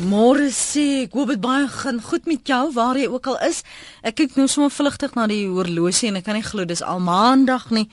[0.00, 3.60] Môre sê ek hoop dit baie gaan goed met jou waar jy ook al is.
[4.00, 7.04] Ek kyk nou sommer vlugtig na die horlosie en ek kan nie glo dis al
[7.04, 7.84] maandag nie.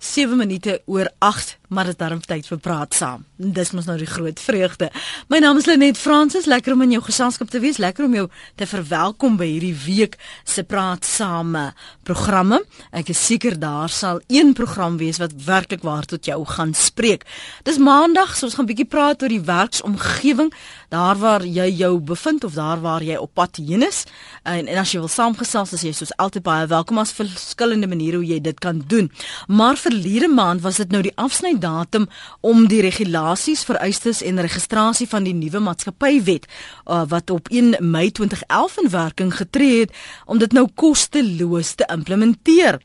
[0.00, 3.26] 7 minute oor 8, maar dit is darm tyd vir praat saam.
[3.36, 4.88] Dis mos nou die groot vreugde.
[5.28, 8.24] My naam is Lenet Fransis, lekker om in jou geselskap te wees, lekker om jou
[8.56, 10.16] te verwelkom by hierdie week
[10.48, 11.52] se praat saam
[12.08, 12.62] programme.
[12.96, 17.28] Ek is seker daar sal een program wees wat werklik waar tot jou gaan spreek.
[17.68, 20.48] Dis maandag, so ons gaan bietjie praat oor die werksomgewing
[20.90, 24.02] daar waar jy jou bevind of daar waar jy op pad heen is.
[24.42, 28.18] En, en as jy wil saamgesels, as jy soos altyd baie welkom as verskillende maniere
[28.18, 29.10] hoe jy dit kan doen.
[29.46, 32.08] Maar verlede maand was dit nou die afsnydatum
[32.46, 38.10] om die regulasies, vereistes en registrasie van die nuwe maatskappywet uh, wat op 1 Mei
[38.10, 39.94] 2011 in werking getree het
[40.26, 42.80] om dit nou kosteloos te implementeer.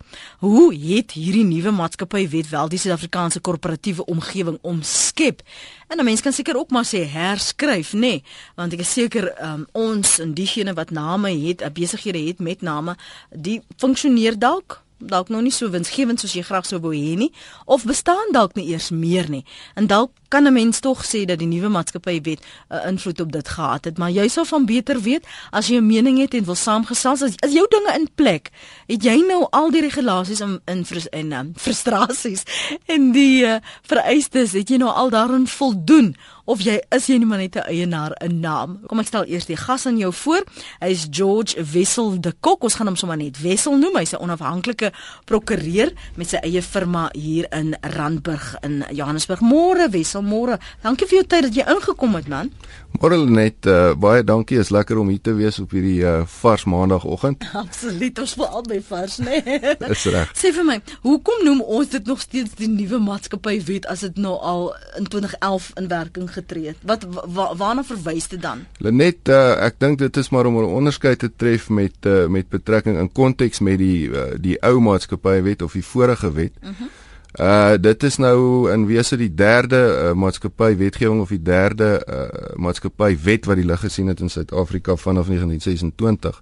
[0.46, 5.42] Hoe het hierdie nuwe maatskappywet wel die Suid-Afrikaanse korporatiewe omgewing omskep?
[5.88, 8.00] En 'n mens kan seker ook maar sê herskryf, nê?
[8.00, 8.24] Nee,
[8.56, 12.96] want ek is seker um, ons en diegene wat name het, besighede het met name,
[13.30, 17.32] die funksioneer dalk dalk nog nie so winsgewend soos jy graag sou wou hê nie
[17.66, 19.44] of bestaan dalk nie eers meer nie.
[19.76, 23.20] En dalk kan 'n mens tog sê dat die nuwe maatskappywet 'n uh, eh, invloed
[23.20, 26.34] op dit gehad het, maar jy sou van beter weet as jy 'n mening het
[26.34, 28.50] en wil saamgesels as, as jou dinge in plek.
[28.88, 32.44] Het jy nou al die regulasies in in en um, frustrasies
[32.86, 37.28] en die uh, vereistes, het jy nou al daarin voldoen of jy is jy nie
[37.30, 38.80] maar net 'n eienaar 'n naam.
[38.88, 40.44] Kom ek stel eers die gas aan jou voor.
[40.80, 42.64] Hy is George Wessel de Kok.
[42.64, 43.98] Ons gaan hom sommer net Wessel noem.
[43.98, 44.94] Hy's 'n onafhanklike
[45.26, 49.42] prokureur met sy eie firma hier in Randburg in Johannesburg.
[49.42, 50.60] Môre Wessel, môre.
[50.84, 52.52] Dankie vir jou tyd dat jy ingekom het, man.
[52.96, 54.60] Môre net uh, baie dankie.
[54.62, 57.46] Is lekker om hier te wees op hierdie uh, vars maandagooggend.
[57.66, 58.22] Absoluut.
[58.24, 59.42] Ons voel albei vars, né?
[59.46, 59.76] Nee?
[59.80, 60.32] Dis reg.
[60.38, 64.34] Sê vir my, hoekom noem ons dit nog steeds die nuwe maatskappywet as dit nou
[64.40, 64.68] al
[65.00, 66.82] in 2011 in werking getree het?
[66.88, 68.66] Wat wa, waarna verwys dit dan?
[68.84, 72.50] Lenet, uh, ek dink dit is maar om 'n onderskeid te tref met uh, met
[72.50, 76.54] betrekking in konteks met die uh, die ou maatskappywet of die vorige wet.
[76.62, 76.72] Mhm.
[76.72, 77.05] Uh -huh.
[77.36, 82.56] Uh dit is nou in wese die derde uh, maatskappy wetgewing of die derde uh,
[82.56, 86.40] maatskappy wet wat die lig gesien het in Suid-Afrika vanaf 1926.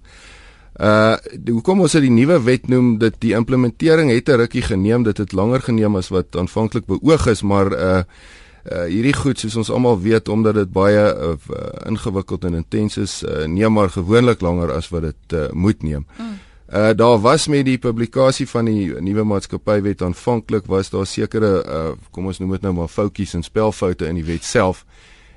[0.78, 1.16] Uh
[1.50, 5.18] hoekom ons dit die nuwe wet noem dit die implementering het 'n rukkie geneem dit
[5.18, 8.02] het langer geneem as wat aanvanklik beoog is maar uh
[8.72, 11.34] uh hierdie goed soos ons almal weet omdat dit baie uh,
[11.86, 16.06] ingewikkeld en intens is uh, neem maar gewoonlik langer as wat dit uh, moet neem.
[16.18, 16.38] Mm.
[16.74, 21.92] Uh daar was met die publikasie van die nuwe maatskappywet aanvanklik was daar sekere uh
[22.10, 24.84] kom ons noem dit nou maar foutjies en spelfoute in die wet self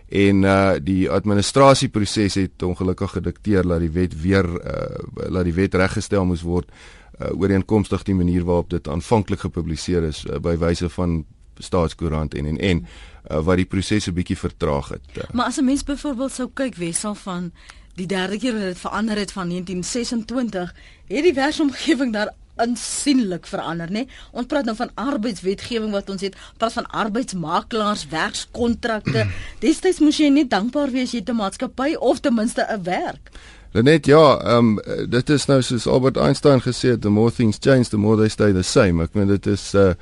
[0.10, 5.78] en uh die administrasieproses het ongelukkig gedikteer dat die wet weer uh laat die wet
[5.78, 6.74] reggestel moes word
[7.22, 11.24] uh ooreenkomstig die manier waarop dit aanvanklik gepubliseer is uh, by wyse van
[11.58, 12.86] staatskoerant en en en
[13.32, 15.06] uh, wat die proses 'n bietjie vertraag het.
[15.18, 15.24] Uh.
[15.34, 17.52] Maar as 'n mens byvoorbeeld sou kyk wessel van
[17.98, 20.74] die derde keer wat dit verander het van 1926,
[21.08, 24.06] het die werksomgewing daar aansienlik verander, né?
[24.34, 29.28] Ons praat nou van arbeidswetgewing wat ons het, praat van arbeidsmakelaars, werkskontrakte.
[29.64, 33.32] Destyds moes jy net dankbaar wees jy het 'n maatskappy of ten minste 'n werk.
[33.74, 37.58] Net ja, ehm um, dit is nou soos Albert Einstein gesê het, the more things
[37.60, 39.04] change, the more they stay the same.
[39.04, 39.94] Ek meen dit is uh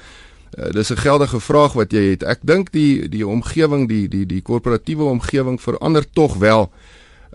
[0.55, 2.23] Uh, dis 'n geldige vraag wat jy het.
[2.23, 6.84] Ek dink die die omgewing, die die die korporatiewe omgewing verander tog wel uh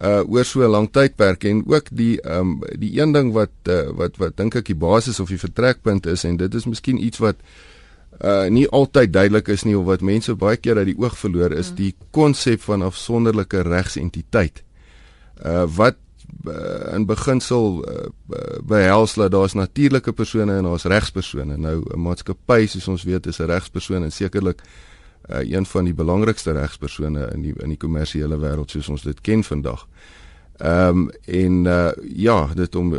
[0.00, 3.90] oor so 'n lang tydperk en ook die ehm um, die een ding wat uh,
[3.92, 7.18] wat wat dink ek die basis of die vertrekpunt is en dit is miskien iets
[7.18, 7.36] wat
[8.24, 11.52] uh nie altyd duidelik is nie of wat mense baie keer uit die oog verloor
[11.52, 11.76] is hmm.
[11.76, 14.62] die konsep van afsonderlike regsentiteit.
[15.44, 15.96] Uh wat
[16.46, 18.08] uh, in beginsel uh,
[18.62, 21.56] behels dat daar's natuurlike persone en daar's regspersone.
[21.56, 24.89] Nou 'n maatskappy soos ons weet is 'n regspersoon en sekerlik uh,
[25.28, 29.44] een van die belangrikste regspersone in die in die kommersiële wêreld soos ons dit ken
[29.44, 29.86] vandag.
[30.60, 32.94] Ehm um, en uh, ja, dit om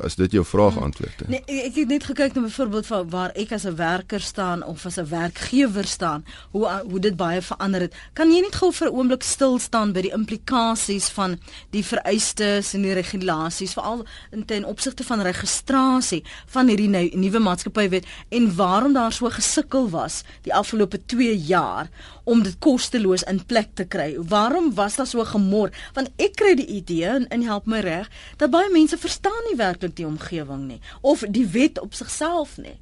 [0.00, 0.82] as dit jou vraag hmm.
[0.82, 1.28] antwoord.
[1.28, 4.84] Nee, ek het net gekyk na byvoorbeeld van waar ek as 'n werker staan of
[4.86, 7.94] as 'n werkgewer staan, hoe hoe dit baie verander het.
[8.12, 11.40] Kan jy net gou vir 'n oomblik stil staan by die implikasies van
[11.70, 18.04] die vereistes en die regulasies veral in ten opsigte van registrasie van hierdie nuwe maatskappywet
[18.28, 21.88] en waarom daar so gesukkel was die afgelope 2 jaar
[22.24, 24.14] om dit kosteloos in plek te kry.
[24.28, 25.70] Waarom was daar so gemor?
[25.96, 29.56] Want ek kry die idee en, en help my reg dat baie mense verstaan nie
[29.56, 32.78] werklik die omgewing nie of die wet op sigself nie.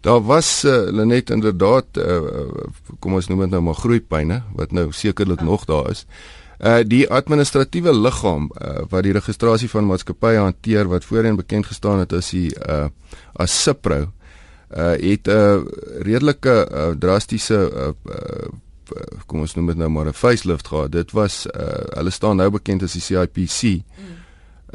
[0.00, 2.22] Daar was uh, Lenet inderdaad uh,
[3.00, 5.46] kom ons noem dit nou maar groeipyne wat nou sekerlik ah.
[5.46, 6.06] nog daar is.
[6.60, 12.04] Uh die administratiewe liggaam uh, wat die registrasie van maatskappye hanteer wat voorheen bekend gestaan
[12.04, 12.86] het as die uh
[13.32, 15.64] as SIPRO uh het 'n uh,
[16.06, 18.52] redelike uh, drastiese uh, uh
[19.26, 20.92] kom ons noem dit nou maar 'n facelift gehad.
[20.92, 23.62] Dit was uh hulle staan nou bekend as die CIPC.
[23.62, 24.04] Mm.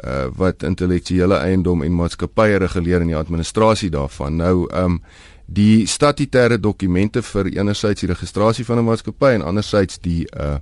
[0.04, 4.36] Uh wat intellektuele eiendom en maatskappye reguleer in die administrasie daarvan.
[4.36, 5.02] Nou um
[5.46, 10.58] die statutêre dokumente vir enerzijds die registrasie van 'n maatskappy en anderzijds die uh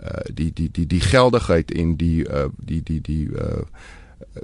[0.00, 3.62] uh die die die die geldigheid en die uh die die die uh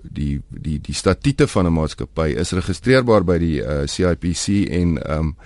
[0.02, 5.36] die die die statute van 'n maatskappy is registreerbaar by die uh, CIPC en um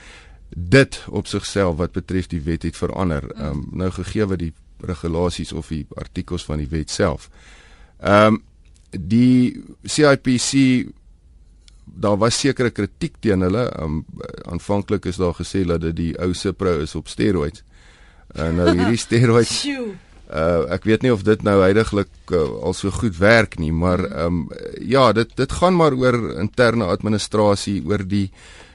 [0.48, 3.24] dit op sigself wat betref die wet het verander.
[3.40, 4.52] Um nou gegee wat die
[4.86, 7.30] regulasies of die artikels van die wet self.
[8.00, 8.42] Um
[8.90, 10.86] die CIPC
[11.84, 13.68] daar was sekere kritiek teen hulle.
[13.80, 14.04] Um
[14.44, 17.62] aanvanklik is daar gesê dat dit die ou Cipro is op steroids.
[18.34, 19.64] En nou hierdie steroids
[20.26, 24.00] Uh ek weet nie of dit nou heidaglik uh, al so goed werk nie, maar
[24.02, 24.48] ehm um,
[24.82, 28.65] ja, dit dit gaan maar oor interne administrasie, oor die uh,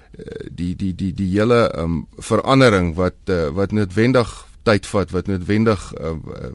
[0.51, 5.93] die die die die hele um, verandering wat uh, wat noodwendig tyd vat, wat noodwendig
[5.97, 6.51] uh, uh,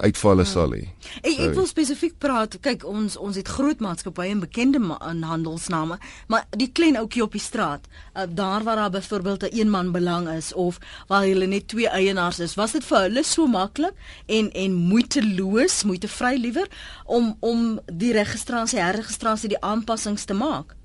[0.00, 0.48] uitvalle ja.
[0.48, 0.84] sal hê.
[1.20, 2.56] Ek ek wil spesifiek praat.
[2.62, 4.80] Kyk, ons ons het groot maatskappye en bekende
[5.26, 5.98] handelsname,
[6.32, 10.28] maar die klein ouetjie op die straat, uh, daar waar daar byvoorbeeld 'n eenman belang
[10.28, 10.78] is of
[11.08, 13.94] waar hulle net twee eienaars is, was dit vir hulle so maklik
[14.26, 16.68] en en moeiteloos, moeitevry liewer
[17.04, 20.78] om om die registrasie, herregistrasie, die aanpassings te maak?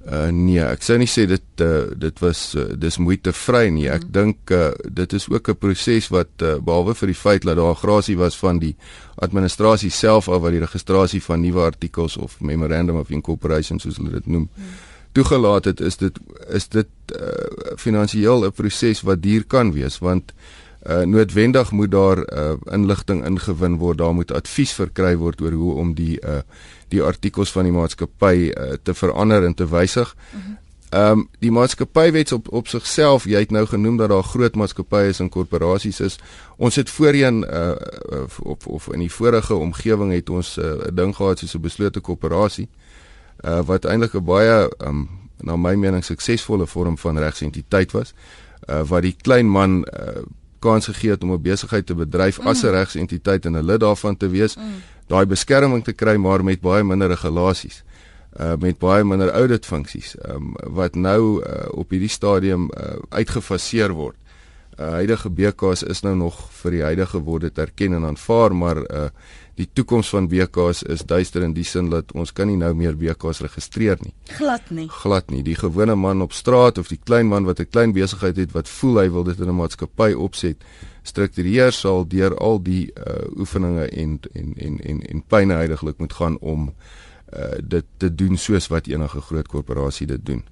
[0.00, 3.84] Uh nee, ek sou nie sê dit uh, dit was uh, dis moeite vry nie.
[3.92, 4.12] Ek mm.
[4.14, 7.76] dink uh, dit is ook 'n proses wat uh, behalwe vir die feit dat daar
[7.76, 8.76] grasie was van die
[9.20, 14.16] administrasie self of wat die registrasie van nuwe artikels of memorandum of incorporation soos hulle
[14.16, 14.72] dit noem mm.
[15.12, 16.16] toegelaat het, is dit
[16.48, 20.32] is dit uh, finansiëel 'n proses wat duur kan wees want
[20.88, 25.74] uh, noodwendig moet daar uh, inligting ingewin word, daar moet advies verkry word oor hoe
[25.74, 26.40] om die uh,
[26.90, 30.16] die artikels van die maatskappy uh, te verander en te wysig.
[30.90, 35.12] Ehm um, die maatskappywet op op sigself, jy het nou genoem dat daar groot maatskappye
[35.18, 36.18] en korporasies is.
[36.56, 37.74] Ons het voorheen uh
[38.42, 42.00] of of in die vorige omgewing het ons 'n uh, ding gehad soos 'n beslote
[42.00, 42.68] korporasie
[43.44, 45.08] uh wat eintlik 'n baie um,
[45.40, 48.14] na my mening suksesvolle vorm van regsentiteit was.
[48.68, 50.22] Uh wat die klein man uh
[50.58, 52.46] kans gegee het om 'n besigheid te bedryf mm.
[52.46, 54.56] as 'n regsentiteit en 'n lid daarvan te wees.
[54.56, 57.82] Mm daai beskerming te kry maar met baie minder regulasies
[58.38, 63.90] uh met baie minder audit funksies um, wat nou uh, op hierdie stadium uh, uitgefaseer
[63.90, 64.14] word.
[64.78, 68.84] Uh huidige BKs is nou nog vir die huidige word dit erken en aanvaar maar
[68.86, 69.08] uh
[69.54, 72.96] die toekoms van BKs is duister in die sin dat ons kan nie nou meer
[72.96, 74.14] BKs registreer nie.
[74.36, 74.88] Glad nie.
[74.88, 75.42] Glad nie.
[75.42, 78.68] Die gewone man op straat of die klein man wat 'n klein besigheid het wat
[78.68, 80.56] voel hy wil dit in 'n maatskappy opset
[81.02, 86.12] struktureer sal deur al die uh, oefeninge en en en en en pyne heiliglik moet
[86.12, 86.72] gaan om
[87.32, 90.44] uh, dit te doen soos wat enige groot korporasie dit doen.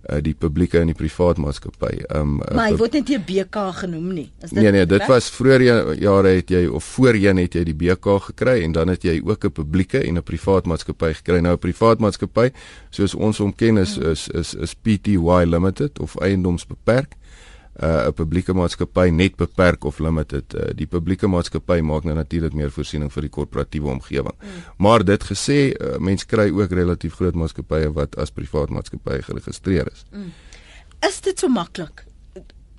[0.10, 1.92] uh, die publieke en die privaat maatskappy.
[2.16, 4.28] Um Maar hy word net nie BK genoem nie.
[4.44, 5.66] Is dit Nee nee, dit was vroeër
[6.00, 9.46] jare het jy of voorheen het jy die BK gekry en dan het jy ook
[9.46, 11.40] 'n publieke en 'n privaat maatskappy gekry.
[11.40, 12.52] Nou 'n privaat maatskappy
[12.90, 17.29] soos ons hom ken is is is, is PTY Limited of eiendomsbeperk uh,
[17.80, 20.54] 'n publieke maatskappy net beperk of limited.
[20.54, 24.36] Uh, die publieke maatskappy maak nou natuurlik meer voorsiening vir die korporatiewe omgewing.
[24.36, 24.64] Mm.
[24.78, 29.88] Maar dit gesê, uh, mense kry ook relatief groot maatskappye wat as privaat maatskappye geregistreer
[29.92, 30.06] is.
[30.12, 30.34] Mm.
[31.08, 32.06] Is dit so maklik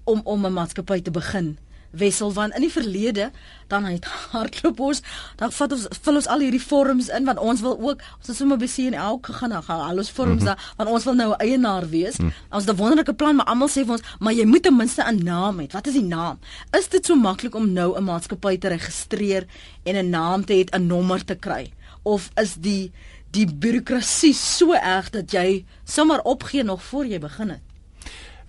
[0.05, 1.59] om om 'n maatskappy te begin?
[1.91, 3.31] Wissel want in die verlede
[3.67, 4.05] dan het
[4.35, 5.03] hardloop ons
[5.37, 8.37] dan vat ons vul ons al hierdie vorms in want ons wil ook ons het
[8.37, 10.47] sommer besien elke gaan gaan al ons vorms mm -hmm.
[10.47, 12.17] daar want ons wil nou 'n eienaar wees.
[12.17, 12.33] Mm.
[12.51, 15.03] Ons het 'n wonderlike plan maar almal sê vir ons maar jy moet ten minste
[15.03, 15.67] 'n naam hê.
[15.73, 16.39] Wat is die naam?
[16.79, 19.47] Is dit so maklik om nou 'n maatskappy te registreer
[19.83, 21.73] en 'n naam te hê, 'n nommer te kry?
[22.03, 22.93] Of is die
[23.31, 27.61] die bureaukrasie so erg dat jy sommer opgee nog voor jy begin het?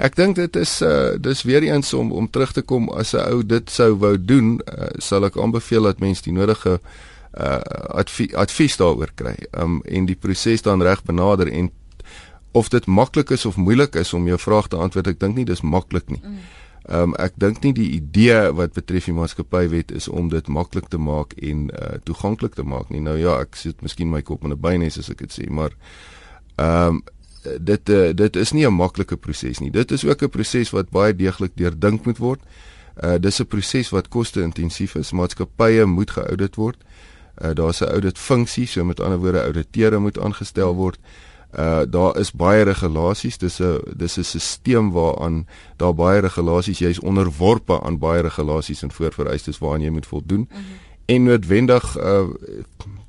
[0.01, 3.22] Ek dink dit is uh dis weer eens om om terug te kom as 'n
[3.29, 6.79] ou dit sou wou doen, uh, sal ek aanbeveel dat mens die nodige
[7.38, 7.62] uh
[8.01, 9.38] advie, advies daaroor kry.
[9.51, 11.72] Um en die proses dan reg benader en
[12.51, 15.46] of dit maklik is of moeilik is om jou vraag te antwoord, ek dink nie
[15.46, 16.22] dis maklik nie.
[16.24, 16.38] Mm.
[16.89, 20.89] Ehm um, ek dink nie die idee wat betref die maatskappywet is om dit maklik
[20.89, 23.01] te maak en uh toeganklik te maak nie.
[23.01, 25.72] Nou ja, ek sit miskien my kop in 'n bynes as ek dit sê, maar
[26.58, 27.03] ehm um,
[27.62, 29.71] dit uh, dit is nie 'n maklike proses nie.
[29.71, 32.41] Dit is ook 'n proses wat baie deeglik deurdink moet word.
[33.03, 35.12] Uh dis 'n proses wat koste-intensief is.
[35.12, 36.77] Maatskappye moet geaudit word.
[37.38, 41.00] Uh daar's 'n audit funksie, so met ander woorde ouditeure moet aangestel word.
[41.57, 43.38] Uh daar is baie regulasies.
[43.38, 48.91] Dis 'n dis 'n stelsel waaraan daar baie regulasies, jy's onderworpe aan baie regulasies en
[48.91, 50.39] voorvereistes waaraan jy moet voldoen.
[50.39, 50.63] Mm -hmm.
[51.05, 52.27] En noodwendig uh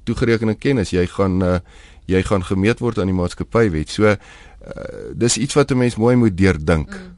[0.03, 1.57] toegerekende kennis, jy gaan uh
[2.13, 3.91] jy gaan gemeet word aan die maatskappywet.
[3.91, 4.17] So uh,
[5.15, 6.91] dis iets wat 'n mens mooi moet deurdink.
[6.91, 7.13] Mm.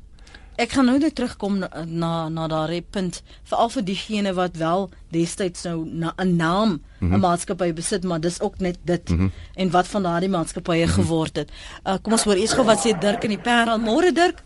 [0.54, 4.86] Ek gaan nou net terugkom na na, na daardie punt veral vir diegene wat wel
[5.10, 7.20] destyds nou 'n na, naam 'n mm -hmm.
[7.20, 9.32] maatskappy besit maar dis ook net dit mm -hmm.
[9.54, 11.02] en wat van daardie maatskappye mm -hmm.
[11.02, 11.50] geword het.
[11.84, 13.78] Uh, kom ons hoor eers gou wat sê Dirk in die Parel.
[13.78, 14.42] Môre Dirk.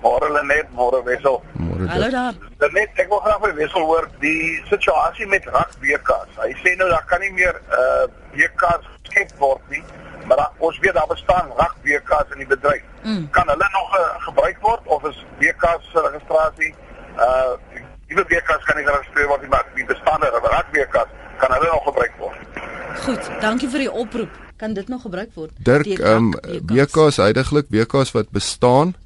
[0.00, 1.42] Môre Lenet, môre Wessel.
[1.60, 1.84] Môre.
[1.92, 2.34] Hallo daar.
[2.60, 6.38] Lenet, ek wil graag by Wessel hoor die situasie met rak BKs.
[6.40, 9.82] Hy sê nou daar kan nie meer uh BKs geskep word nie,
[10.24, 12.86] maar da, ons weet daar bestaan rak BK's in die bedryf.
[13.04, 13.26] Mm.
[13.36, 16.72] Kan hulle nog uh, gebruik word of is se registrasie
[17.20, 17.58] uh
[18.08, 21.12] die BK's kan nie geregistreer word nie, maar die bestaande rak BK's
[21.44, 22.40] kan hulle nog gebruik word.
[23.04, 24.32] Goed, dankie vir die oproep.
[24.60, 25.52] Kan dit nog gebruik word?
[25.56, 28.96] Dirk, ehm um, BK's heidaglik BK's wat bestaan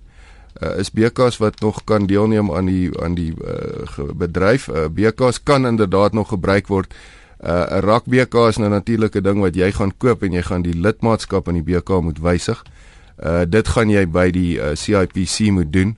[0.62, 4.68] uh, is BK's wat nog kan deelneem aan die aan die uh, bedryf.
[4.68, 6.94] Uh, BK's kan inderdaad nog gebruik word.
[7.44, 10.42] 'n uh, rak BK is nou natuurlik 'n ding wat jy gaan koop en jy
[10.42, 12.64] gaan die lidmaatskap in die BK moet wysig.
[13.24, 15.96] Uh dit gaan jy by die uh, CIPC moet doen.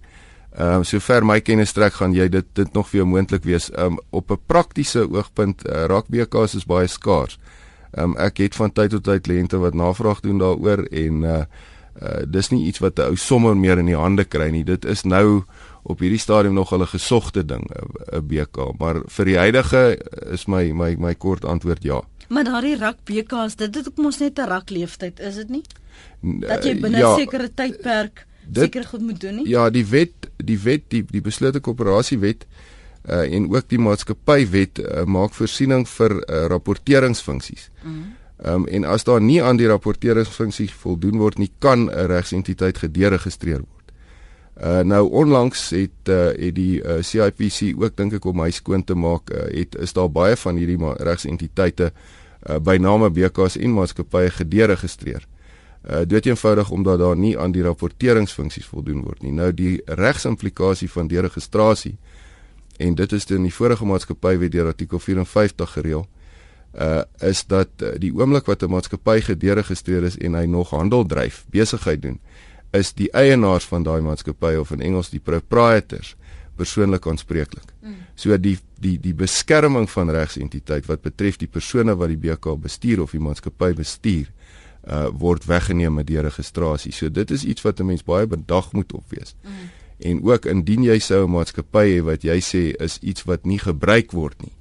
[0.56, 3.70] Ehm uh, sover my kennis strek gaan jy dit dit nog vir jou moontlik wees.
[3.78, 7.38] Um op 'n praktiese oogpunt uh, rak BK's is baie skaars.
[7.92, 11.44] Ehm um, ek het van tyd tot tyd kliënte wat navraag doen daaroor en uh
[12.02, 14.64] uh dis nie iets wat 'n ou sommer meer in die hande kry nie.
[14.64, 15.44] Dit is nou
[15.82, 17.64] op hierdie stadium nog 'n gesogte ding
[18.12, 19.98] 'n BK, maar vir die huidige
[20.32, 22.02] is my my my kort antwoord ja.
[22.28, 25.62] Maar daardie rak BK's, dit het ook mos net 'n rak leeftyd, is dit nie?
[26.20, 29.48] Dat jy binne 'n ja, sekere tydperk seker goed moet doen nie?
[29.48, 32.46] Ja, die wet, die wet, die die beslote korporasiewet
[33.06, 37.70] uh en ook die maatskappywet uh, maak voorsiening vir uh, rapporteringsfunksies.
[37.82, 42.06] Mm Ehm um, en as daar nie aan die rapporteringsfunksie voldoen word nie, kan 'n
[42.06, 43.92] regsentiteit gederegistreer word.
[44.62, 48.84] Uh nou onlangs het uh het die uh, CIPC ook dink ek om hy skoon
[48.84, 51.92] te maak, uh, het is daar baie van hierdie regsentiteite
[52.50, 55.26] uh by name BKS en maatskappye gederegistreer.
[55.90, 59.32] Uh dit eenvoudig omdat daar nie aan die rapporteringsfunksies voldoen word nie.
[59.32, 61.96] Nou die regsimplikasie van deregistrasie
[62.76, 66.06] en dit is in die vorige maatskappy wet deur artikel 54 gereël
[66.80, 71.06] uh is dat uh, die oomblik wat 'n maatskappy gederegistreer is en hy nog handel
[71.06, 72.20] dryf, besigheid doen,
[72.70, 76.16] is die eienaars van daai maatskappy of in Engels die proprietors
[76.56, 77.72] persoonlik aanspreeklik.
[77.82, 77.94] Mm.
[78.14, 83.02] So die die die beskerming van regsentiteit wat betref die persone wat die BK bestuur
[83.02, 84.28] of die maatskappy bestuur,
[84.86, 86.92] uh word weggeneem met die registrasie.
[86.92, 89.34] So dit is iets wat 'n mens baie bedag moet opwees.
[89.42, 89.50] Mm.
[89.98, 93.58] En ook indien jy sou 'n maatskappy hê wat jy sê is iets wat nie
[93.58, 94.52] gebruik word nie,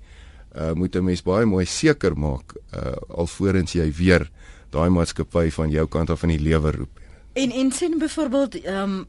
[0.55, 4.29] uh, moet 'n mens baie mooi seker maak uh, alvorens jy weer
[4.69, 6.99] daai maatskappy van jou kant af in die lewe roep.
[7.33, 9.05] En en sien byvoorbeeld ehm um,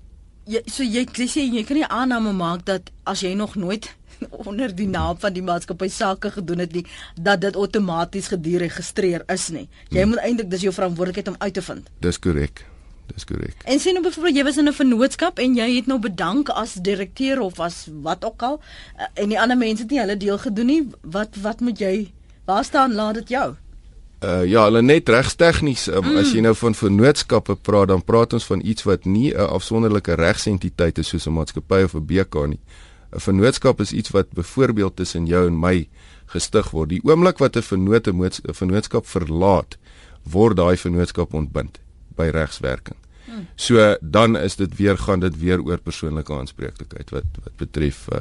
[0.47, 3.97] jy so jy sê jy kan nie aanname maak dat as jy nog nooit
[4.49, 6.87] onder die naam van die maatskappy sake gedoen het nie
[7.21, 9.69] dat dit outomaties gediregistreer is nie.
[9.89, 10.09] Jy hmm.
[10.11, 11.91] moet eintlik dis jou verantwoordelikheid om uit te vind.
[12.01, 12.65] Dis korrek.
[13.15, 13.55] Dis korrek.
[13.65, 16.75] En sien nou byvoorbeeld jy was in 'n vennootskap en jy het nou bedank as
[16.75, 18.61] direkteur of as wat ook al
[18.97, 20.89] eh, en die ander mense het nie hulle deel gedoen nie.
[21.01, 22.13] Wat wat moet jy
[22.45, 23.55] waar staan laat dit jou?
[24.25, 26.17] Uh ja, hulle net regstegnies um, mm.
[26.17, 30.15] as jy nou van vennootskappe praat, dan praat ons van iets wat nie 'n afsonderlike
[30.15, 32.61] regsentiteit is soos 'n maatskappy of 'n BK nie.
[33.13, 35.89] 'n Vennootskap is iets wat byvoorbeeld tussen jou en my
[36.27, 36.89] gestig word.
[36.89, 39.77] Die oomblik wat 'n vennoot 'n vennootskap verlaat,
[40.23, 41.79] word daai vennootskap ontbind
[42.17, 42.99] by regswerking.
[43.27, 43.47] Hmm.
[43.55, 48.21] So dan is dit weer gaan dit weer oor persoonlike aanspreeklikheid wat wat betref uh,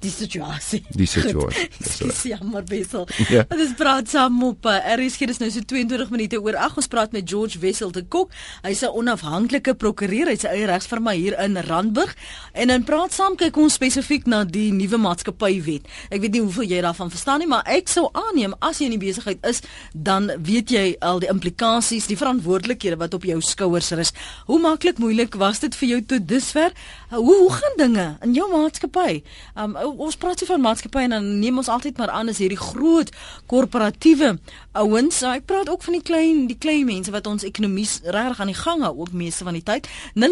[0.00, 0.80] die situasie.
[0.96, 1.68] Die situasie.
[1.78, 3.06] Dis jammer Wessel.
[3.28, 3.44] Ja.
[3.60, 6.56] Is praat saam op eh, RSG dis nou so 22 minute oor.
[6.56, 8.32] Ag ons praat met George Wessel te Kok.
[8.64, 10.30] Hy's 'n onafhanklike prokureur.
[10.32, 12.16] Hy's 'n eie regsfirma hier in Randburg.
[12.52, 15.84] En in praat saam kyk ons spesifiek na die nuwe maatskappywet.
[16.10, 18.98] Ek weet nie hoeveel jy daarvan verstaan nie, maar ek sou aanneem as jy in
[18.98, 19.60] die besigheid is,
[19.92, 24.12] dan weet jy al die implikasies, die verantwoordelikhede wat op jou skouers rus.
[24.46, 26.72] Hoe maklik moeilik was dit vir jou tot dusver?
[27.10, 29.22] Hoe hoe gaan dinge in jou maatskappy?
[29.56, 32.60] Um ons praat so van maatskappye en dan neem ons altyd maar aan as hierdie
[32.60, 33.10] groot
[33.50, 34.38] korporatiewe
[34.72, 35.18] ouens.
[35.18, 38.52] So ek praat ook van die klein die klein mense wat ons ekonomie regtig aan
[38.52, 39.88] die gang hou ook meeste van die tyd.
[40.14, 40.28] 0891104553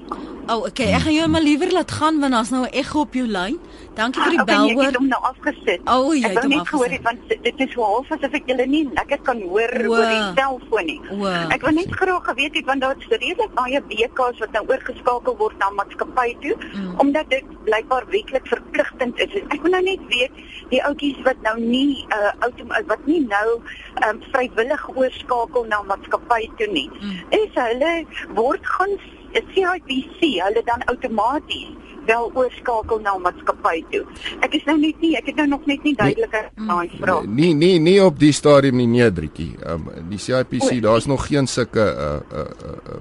[0.47, 0.93] Oh, okay.
[0.95, 3.59] Ek gaan jou maar liewer laat gaan want daar's nou 'n ekko op jou lyn.
[3.95, 4.83] Dankie vir die okay, bel hoor.
[4.83, 5.81] Ek het hom nou afgesit.
[5.89, 6.67] Oh, jy het hom afgesit.
[6.67, 9.89] Gehoor, want dit is half asof ek julle nie lekker kan hoor Oe.
[9.89, 11.01] oor die selfoon nie.
[11.11, 11.33] Oe.
[11.55, 15.57] Ek wil net graag geweet het want daar's redelik baie BK's wat nou oorgeskakel word
[15.57, 16.93] na maatskappy toe mm.
[17.03, 19.35] omdat dit blykbaar wetlik verpligtend is.
[19.49, 20.31] Ek wil nou net weet
[20.69, 23.59] die ouetjies wat nou nie uh outom wat nie nou
[24.07, 26.89] um vrywillig oorskakel na maatskappy toe nie.
[27.01, 27.19] Mm.
[27.41, 27.93] Is hulle
[28.37, 28.95] word gaan
[29.31, 31.75] is CIPC hulle dan outomaties
[32.07, 34.03] wel oorskakel na maatskappy toe.
[34.45, 37.27] Ek is nou net nie, ek het nou nog net nie duidelike nee, daai vraag.
[37.27, 39.51] Nee, nee, nie op die stadium nie, nee, Drietjie.
[39.67, 42.99] Um die CIPC, daar's nog geen sulke uh uh uh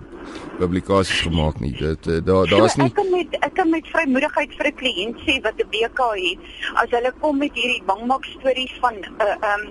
[0.59, 1.73] publikasies gemaak nie.
[1.79, 5.23] Dit uh, daar daar's nie Ek kan met ek kan met vrymoedigheid vir 'n kliënt
[5.27, 6.51] sê wat 'n BK het,
[6.83, 9.65] as hulle kom met hierdie bangmak stories van uh um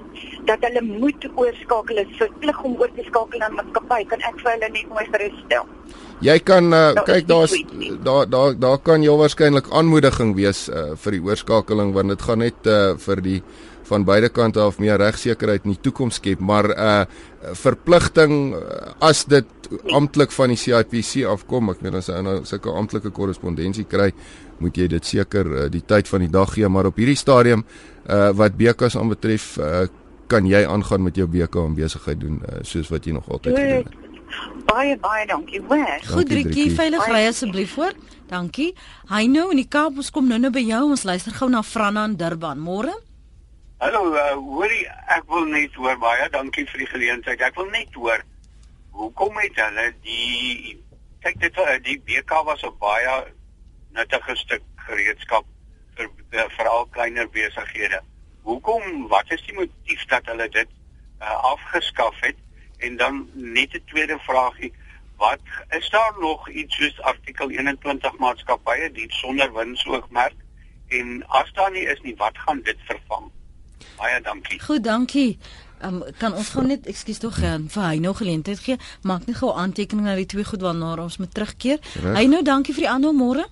[0.46, 4.52] dat hulle moet oorskakel, is verplig om oor te skakel na maatskappy, kan ek vir
[4.52, 5.66] hulle net mooi gerusstel.
[6.24, 7.54] Jy kan uh, kyk daar's
[8.04, 12.40] daar daar daar kan jy waarskynlik aanmoediging wees uh, vir die oorskakeling want dit gaan
[12.40, 13.42] net uh, vir die
[13.86, 16.40] van beide kante af meer regsekerheid in die toekoms skep.
[16.40, 17.06] Maar 'n uh,
[17.54, 18.56] verpligting
[19.00, 19.46] as dit
[19.92, 24.12] amptelik van die CIPC afkom ek meen as jy nou sulke amptelike korrespondensie kry
[24.60, 26.68] moet jy dit seker uh, die tyd van die dag gee.
[26.68, 27.66] Maar op hierdie stadium
[28.10, 29.86] uh, wat bekas aanbetref uh,
[30.28, 33.56] kan jy aangaan met jou BK en besigheid doen uh, soos wat jy nog altyd
[33.60, 34.05] gedoen het
[34.66, 35.62] Baie baie dankie.
[35.62, 36.02] Waar?
[36.08, 37.94] Goed, Rietjie, veilig ry asseblief voor.
[38.28, 38.74] Dankie.
[39.10, 40.82] Hy nou in die Kaap, ons kom nou-nou by jou.
[40.90, 42.60] Ons luister gou na Franna in Durban.
[42.60, 42.94] Môre?
[43.84, 47.42] Hallo, uh, hoorie, ek wil net hoor baie dankie vir die geleentheid.
[47.44, 48.24] Ek wil net hoor
[48.96, 50.78] hoekom het hulle die
[51.26, 53.16] kyk dit uh, die BK was 'n baie
[53.98, 55.46] nuttige stuk gereedskap
[55.98, 58.00] vir uh, veral kleiner besighede.
[58.48, 60.70] Hoekom wat is die motief dat hulle dit
[61.22, 62.40] uh, afgeskaf het?
[62.78, 64.74] En dan net 'n tweede vraagie,
[65.18, 70.34] wat is daar nog iets soos artikel 21 maatskappye die sonder winsoogmerk
[70.88, 73.32] en as daar nie is nie, wat gaan dit vervang?
[73.98, 74.60] Baie dankie.
[74.62, 75.40] Goed, dankie.
[75.84, 78.78] Um, kan ons gou net ekskuus tog gaan vir hy nou geleentheid gee.
[79.02, 81.82] Maak net gou aantekeninge na die twee goed waarna ons moet terugkeer.
[82.16, 83.46] Hy nou dankie vir die aanhou môre.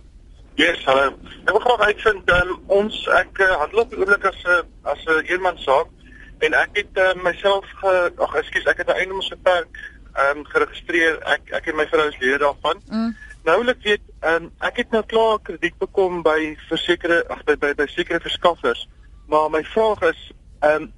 [0.55, 1.09] Yes, hallo.
[1.43, 4.91] Ek wil graag uitvind um, ons ek uh, handel op die oomblik as 'n uh,
[4.91, 5.89] as 'n eenman saak
[6.39, 9.77] en ek het uh, myself ag ekskuus ek het 'n eiendomsbeperk
[10.13, 13.15] ehm um, geregistreer ek ek en my vrou is lede daarvan mm.
[13.43, 17.55] nou wil ek weet um, ek het nou klaar krediet bekom by versekerde ag by,
[17.55, 18.87] by by sekere verskaffers
[19.27, 20.91] maar my vraag is ehm um,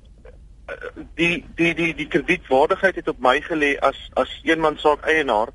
[1.15, 5.51] die die die die kredietwaardigheid het op my gelê as as eenman saak eienaar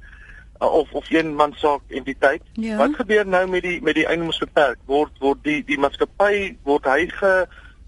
[0.61, 2.77] uh, of of eenman saak entiteit ja.
[2.77, 7.09] wat gebeur nou met die met die eiendomsbeperk word word die die maatskappy word hy
[7.17, 7.35] ge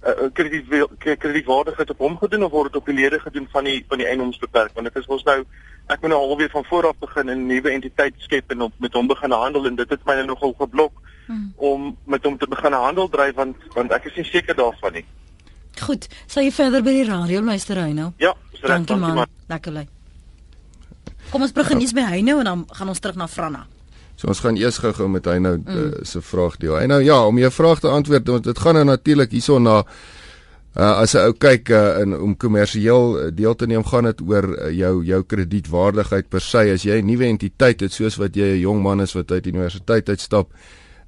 [0.06, 0.66] uh, krediet
[0.98, 4.06] kredietwaardigheid op hom gedoen of word dit op die lede gedoen van die van die
[4.06, 5.38] eiendomsbeperk want dit is ons nou
[5.86, 8.92] ek moet nou alweer van voor af begin 'n nuwe entiteit skep en op met
[8.92, 10.92] hom begin handel en dit het my nou nogal geblok
[11.26, 11.52] hmm.
[11.56, 15.04] om met hom te begin handel dryf want want ek is nie seker daarvan nie.
[15.80, 18.12] Goed, sal jy verder by die radio luister hy nou?
[18.16, 19.26] Ja, dankie man.
[19.48, 19.86] Lekker lê.
[21.30, 23.66] Kom ons begin eers by hy nou en dan gaan ons terug na Franna.
[24.22, 25.78] So ons gaan eers gou-gou met hy nou mm.
[25.78, 26.76] uh, se vraag deel.
[26.78, 29.80] Hy nou ja, om jou vraag te antwoord, want dit gaan nou natuurlik hierson na
[29.82, 34.46] uh, as 'n ou kyk uh, in om kommersieel deel te neem gaan dit oor
[34.46, 38.54] uh, jou jou kredietwaardigheid per se as jy 'n nuwe entiteit het soos wat jy
[38.54, 40.54] 'n jong man is wat uit universiteit uitstap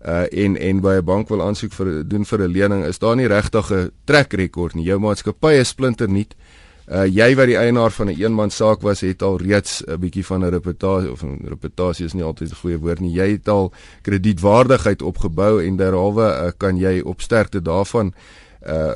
[0.04, 3.16] uh en en by 'n bank wil aansoek vir doen vir 'n lening is daar
[3.16, 6.34] nie regtig 'n trek rekord nie jou maatskappy is splinter nuut
[6.84, 9.98] Uh jy wat die eienaar van 'n een eenman saak was, het al reeds 'n
[9.98, 13.12] bietjie van 'n reputasie of 'n reputasie is nie altyd 'n goeie woord nie.
[13.12, 18.12] Jy het al kredietwaardigheid opgebou en derhalwe uh, kan jy op sterkte daarvan
[18.66, 18.92] uh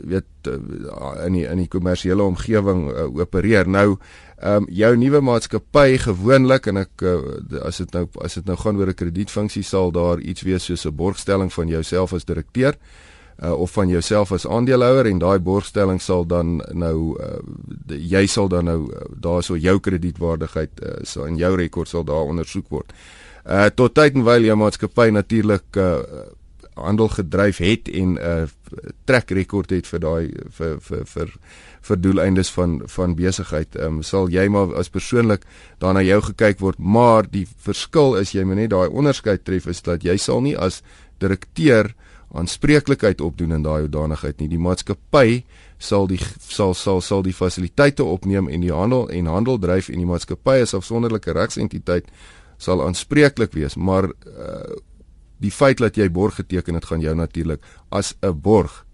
[0.00, 3.68] weet uh, in die in die kommersiële omgewing uh, opereer.
[3.68, 3.96] Nou
[4.36, 7.18] ehm um, jou nuwe maatskappy gewoonlik en ek uh,
[7.62, 10.84] as dit nou as dit nou gaan oor 'n kredietfunksie sal daar iets wees soos
[10.84, 12.78] 'n borgstelling van jouself as direkteur uh,
[13.42, 17.36] of van jouself as aandeelhouer en daai borgstelling sal dan nou uh,
[17.86, 22.24] jy sal dan nou uh, daarso jou kredietwaardigheid uh, sal in jou rekord sal daar
[22.32, 22.92] ondersoek word.
[23.44, 26.00] Uh tot tyd en wyl jou maatskappy natuurlik uh
[26.76, 28.44] handel gedryf het en 'n uh,
[29.04, 31.28] trek rekord het vir daai vir vir vir
[31.80, 33.76] vir doeleindes van van besigheid.
[33.76, 35.44] Ehm um, sal jy maar as persoonlik
[35.78, 39.82] daarna jou gekyk word, maar die verskil is jy moet net daai onderskeid tref is
[39.82, 40.82] dat jy sal nie as
[41.18, 41.94] direkteur
[42.34, 44.48] aanspreeklikheid opdoen in daai hoedanigheid nie.
[44.48, 45.44] Die maatskappy
[45.78, 49.98] sal die sal sal sal die fasiliteite opneem en die handel en handel dryf en
[49.98, 52.10] die maatskappy as afsonderlike regsentiteit
[52.58, 54.76] sal aanspreeklik wees, maar uh,
[55.44, 58.86] die feit dat jy borg geteken het gaan jou natuurlik as 'n borg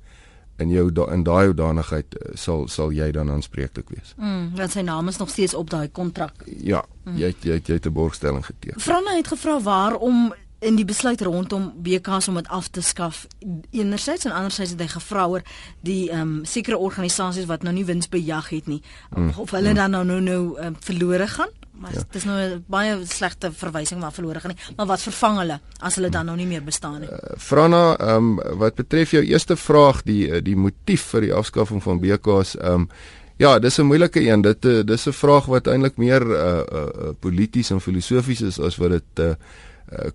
[0.59, 4.15] in jou da, in daai hoedanigheid uh, sal sal jy dan aanspreeklik wees.
[4.17, 6.45] Mm, want sy naam is nog steeds op daai kontrak.
[6.47, 7.17] Ja, mm.
[7.17, 8.81] jy jy jy het 'n borgstelling geteken.
[8.81, 13.27] Franne het gevra waarom in die besluit rondom BKS om dit af te skaf
[13.71, 15.43] enerzijds en anderzijds het hy gevra oor
[15.81, 19.33] die ehm um, sekere organisasies wat nou nie wins bejag het nie mm.
[19.37, 19.81] of hulle mm.
[19.81, 22.05] dan nou nou nou um, verlore gaan maar ja.
[22.05, 25.59] dit is nou 'n baie slegte verwysing maar verlore gaan nie maar wat vervang hulle
[25.81, 29.25] as hulle dan nou nie meer bestaan nie uh, Frana ehm um, wat betref jou
[29.25, 32.89] eerste vraag die eh, die motief vir die afskaffing van BKS ehm um,
[33.37, 34.43] Ja, dis 'n moeilike een.
[34.43, 38.77] Dit eh, dis 'n vraag wat eintlik meer uh uh polities en filosofies is as
[38.77, 39.35] wat dit uh Eh,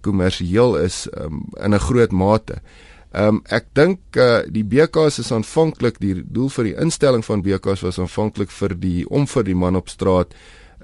[0.02, 2.62] kommersieel uh, is um, in 'n groot mate.
[3.12, 7.42] Ehm um, ek dink uh, die BKs is aanvanklik die doel vir die instelling van
[7.42, 10.34] BKs was aanvanklik vir die om vir die man op straat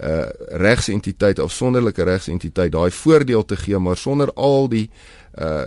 [0.01, 0.25] uh
[0.57, 4.89] regsentiteit of sonderlike regsentiteit daai voordeel te gee maar sonder al die
[5.37, 5.65] uh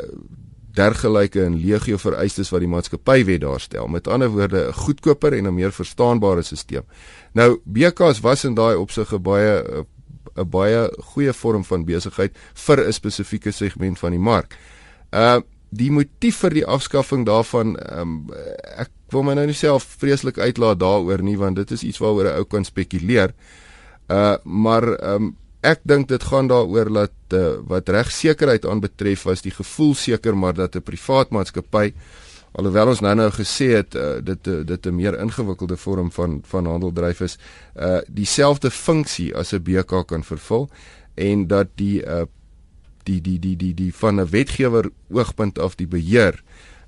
[0.76, 3.86] dergelyke en legio vereistes wat die maatskappywet daarstel.
[3.88, 6.84] Met ander woorde 'n goedkoper en 'n meer verstaanbare stelsel.
[7.32, 9.84] Nou BKs was in daai opsig 'n baie
[10.36, 14.56] 'n baie goeie vorm van besigheid vir 'n spesifieke segment van die mark.
[15.12, 18.30] Uh die motief vir die afskaffing daarvan um,
[18.78, 22.30] ek wil my nou nie self vreeslik uitlaat daaroor nie want dit is iets waaroor
[22.30, 23.34] 'n ou kan spekuleer.
[24.08, 29.50] Uh maar um, ek dink dit gaan daaroor dat uh, wat regsekerheid aanbetref was die
[29.50, 31.92] gevoel seker maar dat 'n privaat maatskappy
[32.56, 36.66] alhoewel ons nou-nou gesê het uh, dit uh, dit 'n meer ingewikkelde vorm van van
[36.66, 37.38] handeldryf is,
[37.76, 40.70] uh dieselfde funksie as 'n BK kan vervul
[41.14, 42.24] en dat die uh
[43.04, 46.42] die die die die die van 'n wetgewer oogpunt af die beheer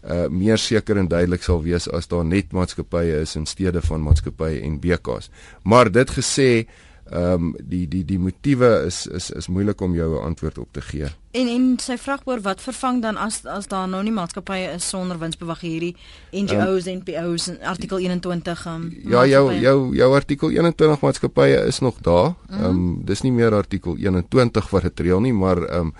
[0.04, 4.02] uh meer seker en duidelik sal wees as daar net maatskappye is in steede van
[4.02, 5.30] maatskappye en BKs.
[5.62, 6.66] Maar dit gesê,
[7.10, 10.68] ehm um, die die die motiewe is is is moeilik om jou 'n antwoord op
[10.72, 11.06] te gee.
[11.30, 14.88] En en sy vraag oor wat vervang dan as as daar nou nie maatskappye is
[14.88, 15.96] sonder winsbewag hierdie
[16.32, 21.66] NGOs um, ehm, NPOs artikel 21 um, ehm, Ja jou jou jou artikel 21 maatskappye
[21.66, 22.34] is nog daar.
[22.48, 22.64] Mhm.
[22.64, 25.92] Ehm um, dis nie meer artikel 21 wat dit reël nie, maar ehm um,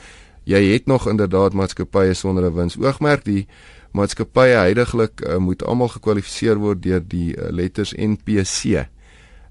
[0.45, 3.47] jy het nog inderdaad maatskappye sonder 'n winsoogmerk die
[3.93, 8.89] maatskappye heidaglik uh, moet almal gekwalifiseer word deur die uh, letters NPC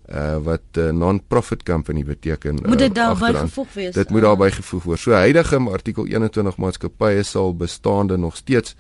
[0.08, 2.60] uh wat uh, non-profit company beteken.
[2.64, 3.94] Moet dit uh, daarby gevoeg wees?
[3.94, 5.00] Dit moet daarby gevoeg word.
[5.00, 8.76] So huidige artikel 21 maatskappye sal bestaande nog steeds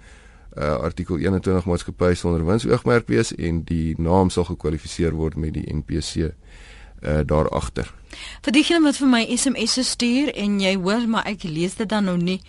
[0.58, 5.68] uh artikel 21 maatskappye sonder winsoogmerk wees en die naam sal gekwalifiseer word met die
[5.74, 7.94] NPC uh daar agter.
[8.42, 12.08] Vir diegene wat vir my SMS'e stuur en jy hoor maar ek lees dit dan
[12.08, 12.40] nou nie.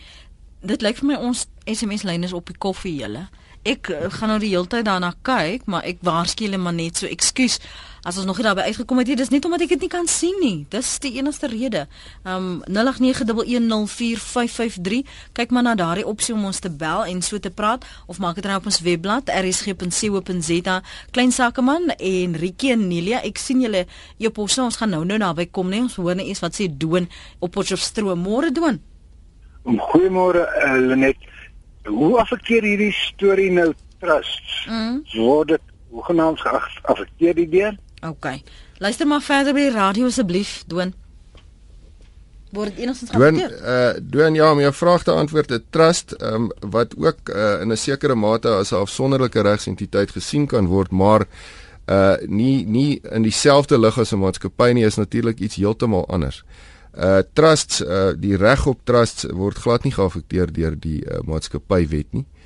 [0.62, 3.26] Dit lyk vir my ons SMS lyn is op die koffie julle
[3.68, 7.00] ek uh, gaan nou die hele tyd daarna kyk, maar ek waarsku julle maar net
[7.00, 7.58] so ekskuus
[8.02, 9.16] as ons nog nie daarby uitgekom het nie.
[9.16, 10.66] Dis net omdat ek dit nie kan sien nie.
[10.70, 11.86] Dis die enigste rede.
[12.24, 12.72] Um 0891104553.
[15.32, 18.34] Kyk maar na daardie opsie om ons te bel en so te praat of maak
[18.38, 20.82] dit nou op ons webblad rsg.co.za.
[21.10, 23.86] Klein sakeman en Rikie en Nelia, ek sien julle
[24.18, 24.62] e-posse.
[24.62, 25.82] Ons gaan nou nou naby kom, nee.
[25.82, 27.08] Ons hoor net iets wat sê doen
[27.38, 28.20] op Potchefstroom.
[28.22, 28.76] Môre doen.
[29.64, 31.16] Goeiemôre uh, Lenet.
[31.88, 34.66] Hoe affekteer hierdie storie nou trusts?
[34.68, 35.02] Mm.
[35.16, 37.76] Word dit hoegenaamd geaffekteer die deur?
[38.00, 38.26] OK.
[38.78, 40.92] Luister maar verder by die radio asseblief, Doan.
[42.54, 43.52] Word enigstens geaffekteer?
[43.52, 47.60] Doan, uh Doan ja, om jou vraag te antwoord, 'n trust um wat ook uh
[47.60, 51.26] in 'n sekere mate as 'n afsonderlike regsentiteit gesien kan word, maar
[51.86, 56.44] uh nie nie in dieselfde lig as 'n maatskappy nie is natuurlik iets heeltemal anders.
[56.96, 62.12] Uh trusts uh die reg op trusts word glad nie geaffekteer deur die uh, maatskappywet
[62.12, 62.24] nie.
[62.24, 62.37] Uh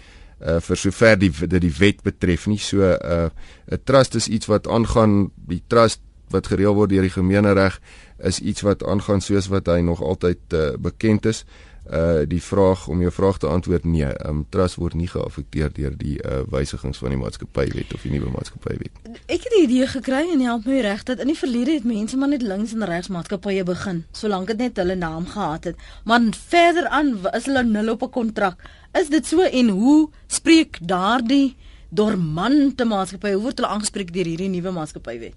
[0.43, 2.59] vir sover die dit die wet betref nie.
[2.59, 3.31] So uh
[3.71, 6.01] 'n trust is iets wat aangaan die trust
[6.31, 7.81] wat gereël word deur die gemeenereg
[8.19, 11.45] is iets wat aangaan soos wat hy nog altyd uh, bekend is.
[11.45, 15.73] Uh uh die vraag om jou vraag te antwoord nee, um trust word nie geaffekteer
[15.75, 19.01] deur die uh wysigings van die maatskappywet of die nuwe maatskappywet.
[19.27, 22.17] Ek het die idee gekry en help my reg dat in die verlede het mense
[22.17, 25.83] maar net links en regs maatskappye begin, solank dit net hulle naam gehad het.
[26.07, 28.63] Maar verder aan is hulle nul op 'n kontrak.
[28.93, 31.55] Is dit so en hoe spreek daardie
[31.93, 35.37] dormante maatskappye hoe word hulle aangespreek deur hierdie nuwe maatskappywet?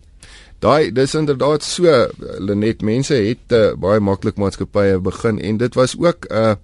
[0.63, 1.91] Daai dis inderdaad so
[2.43, 6.55] Lenet mense het uh, baie maklik maatskappye begin en dit was ook 'n uh, eh,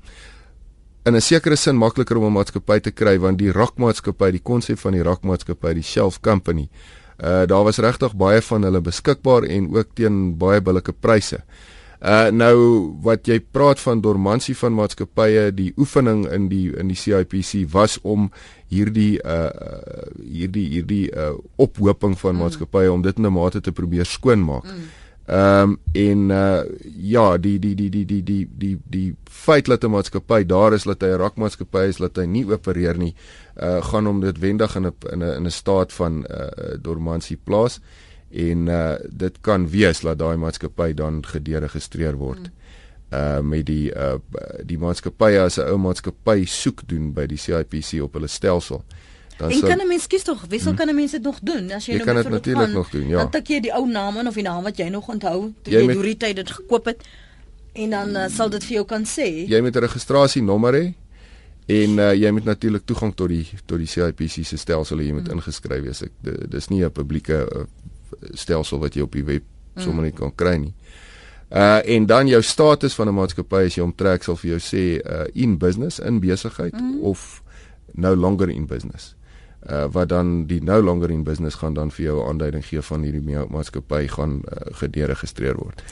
[1.06, 4.80] in 'n sekere sin makliker om 'n maatskappy te kry want die rakmaatskappy, die konsep
[4.80, 6.70] van die rakmaatskappy, die shelf company,
[7.24, 11.36] uh daar was regtig baie van hulle beskikbaar en ook teen baie billike pryse.
[11.36, 11.72] Uh
[12.34, 12.56] nou
[13.06, 18.00] wat jy praat van dormansie van maatskappye, die oefening in die in die CIPC was
[18.02, 18.32] om
[18.74, 19.52] hierdie uh
[20.18, 22.42] hierdie hierdie uh ophoping van mm.
[22.42, 24.66] maatskappye om dit in 'n mate te probeer skoonmaak.
[24.66, 24.90] Mm.
[25.30, 26.64] Ehm um, en uh
[26.98, 30.84] ja, die die die die die die die die feit dat 'n maatskappy daar is
[30.84, 33.16] dat hy 'n rakmaatskappy is dat hy nie opereer nie,
[33.62, 37.38] uh gaan hom dit wendig in 'n in 'n in 'n staat van uh dormansie
[37.38, 37.80] plaas
[38.34, 42.48] en uh dit kan wees dat daai maatskappy dan gederegistreer word.
[42.48, 42.60] Hmm.
[43.12, 44.18] Uh met die uh
[44.66, 48.84] die maatskappye as 'n ou maatskappy soek doen by die CIPC op hulle stelsel.
[49.42, 50.78] Dan sal, kan 'n mens kies tog, wissel hmm.
[50.78, 53.08] kan 'n mens dit nog doen as jy, jy nou kan dit natuurlik nog doen,
[53.08, 53.18] ja.
[53.18, 55.74] Dan tik jy die ou naam in of die naam wat jy nog onthou toe
[55.74, 57.04] jy, jy deur die tyd dit gekoop het
[57.74, 59.48] en dan uh, sal dit vir jou kan sê.
[59.48, 60.94] Jy moet 'n registrasienommer hê
[61.66, 65.14] en uh, jy moet natuurlik toegang tot die tot die CIPC se stelsel hê, jy
[65.14, 65.40] moet hmm.
[65.40, 66.02] ingeskryf wees.
[66.02, 66.12] Ek
[66.50, 67.66] dis nie 'n publieke uh,
[68.34, 69.44] stelsel wat jy op die web
[69.80, 70.74] sommer net kan kry nie.
[71.52, 74.84] Uh en dan jou status van 'n maatskappy as jy omtrek sal vir jou sê
[75.04, 77.02] uh in business in besigheid mm.
[77.02, 77.44] of
[77.94, 79.16] no longer in business.
[79.70, 83.04] Uh wat dan die no longer in business gaan dan vir jou aanduiding gee van
[83.04, 85.84] hierdie maatskappy gaan uh, gederegistreer word.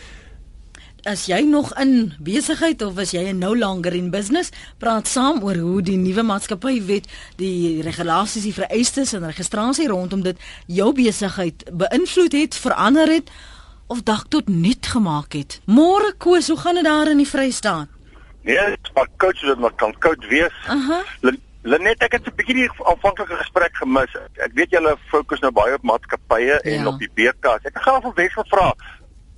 [1.07, 5.55] As jy nog in besigheid of as jy no longer in business, praat saam oor
[5.55, 7.07] hoe die nuwe maatskappywet
[7.39, 13.31] die regulasies, die vereistes en registrasie rondom dit jou besigheid beïnvloed het, verander het
[13.87, 15.61] of dalk tot nut gemaak het.
[15.65, 17.87] Môre Koos, hoe gaan dit daar in die Vrystaat?
[18.43, 20.53] Nee, maar coach dit maar kan koud wees.
[20.67, 20.77] Aha.
[20.77, 21.37] Uh -huh.
[21.61, 24.15] Lenet, ek het 'n bietjie die aanvanklike gesprek gemis.
[24.33, 26.87] Ek weet julle fokus nou baie op maatskappye en ja.
[26.87, 27.63] op die BKs.
[27.63, 28.73] Ek gaan van Wes gevra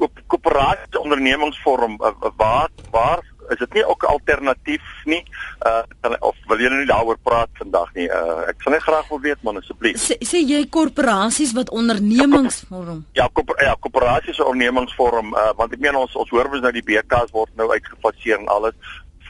[0.02, 1.98] op koöperasie ondernemingsvorm
[2.38, 5.24] waar waar is dit nie ook 'n alternatief nie?
[5.66, 5.84] Uh
[6.20, 8.08] of wil nou nie daaroor praat vandag nie?
[8.08, 9.98] Uh ek sal net graag wil weet man asseblief.
[9.98, 13.06] Sê, sê jy korporasies wat ondernemingsvorm?
[13.12, 16.84] Ja koper, ja koöperasies ondernemingsvorm uh want ek meen ons ons hoor mos nou die
[16.84, 18.76] BKs word nou uitgefaseer en alles.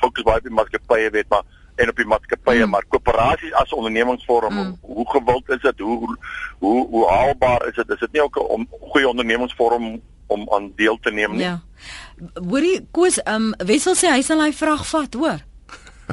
[0.01, 1.43] Fokus baie op die maatskappye weet maar
[1.75, 2.69] en op die maatskappye hmm.
[2.69, 4.77] maar koöperasies as ondernemingsvorm hmm.
[4.81, 6.17] hoe gewild is dit hoe
[6.59, 10.97] hoe hoe haalbaar is dit is dit nie ook 'n goeie ondernemingsvorm om aan deel
[11.01, 11.43] te neem nie.
[11.43, 11.61] Ja.
[12.33, 15.41] Hoorie Koos, ehm um, Wessel sê hy sal hy vraag vat, hoor.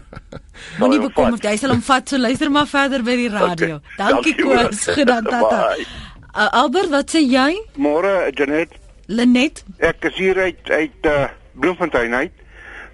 [0.81, 3.79] Moenie bekom of jy sal hom vat, so luister maar verder by die radio.
[3.79, 3.97] Okay.
[4.01, 5.62] Dankie Koos, gedan tata.
[5.79, 7.51] Uh, Albert, wat sê jy?
[7.79, 8.75] Môre Janet.
[9.09, 9.62] Lenet.
[9.81, 12.44] Ek is hier uit uit uh, Bloemfontein uit.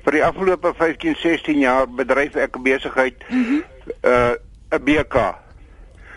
[0.05, 3.63] Vir die afgelope 15, 16 jaar bedryf ek besigheid mm -hmm.
[4.05, 4.35] uh
[4.79, 5.17] 'n BK.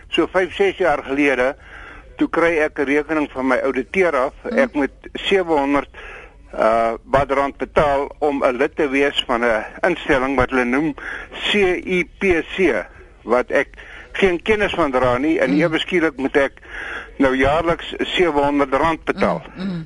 [0.10, 1.56] So 5, 6 jaar gelede
[2.18, 4.34] toe kry ek 'n rekening van my ouditeur af.
[4.42, 4.58] Hmm.
[4.58, 5.88] Ek moet 700
[6.54, 10.96] uh badrand betaal om 'n lid te wees van 'n instelling wat hulle noem
[11.32, 12.86] CIPC
[13.24, 13.68] wat ek
[14.12, 15.62] geen kennis van dra nie en mm.
[15.62, 16.62] ewe skielik moet ek
[17.18, 19.44] nou jaarliks 700 rand betaal.
[19.56, 19.64] Mm.
[19.64, 19.86] Mm.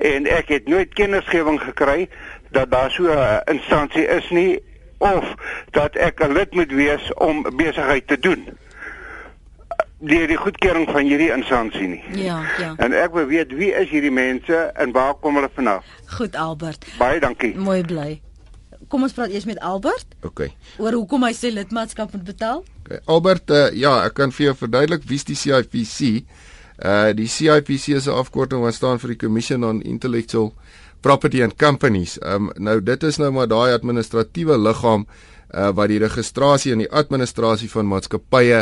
[0.00, 2.08] En ek het nooit kennisgewing gekry
[2.50, 4.62] dat daar so 'n instansie is nie
[4.98, 5.34] of
[5.70, 8.58] dat ek 'n lid moet wees om besigheid te doen.
[10.00, 12.00] deur die goedkeuring van hierdie instansie nie.
[12.24, 12.72] Ja, ja.
[12.80, 15.84] En ek wil weet wie is hierdie mense en waar kom hulle vanaf?
[16.16, 16.86] Goed Albert.
[16.98, 17.52] Baie dankie.
[17.56, 18.20] Mooi bly.
[18.88, 20.16] Kom ons praat eers met Albert.
[20.26, 20.46] OK.
[20.80, 22.64] Oor hoekom hy sy lidmaatskap moet betaal?
[22.80, 23.02] Okay.
[23.04, 26.24] Albert, uh, ja, ek kan vir jou verduidelik wie's die CIPC.
[26.80, 30.54] Uh die CIPC is 'n afkorting wat staan vir die Commission on Intellectual
[31.00, 32.18] Property and Companies.
[32.22, 35.06] Um nou dit is nou maar daai administratiewe liggaam
[35.50, 38.60] uh wat die registrasie en die administrasie van maatskappye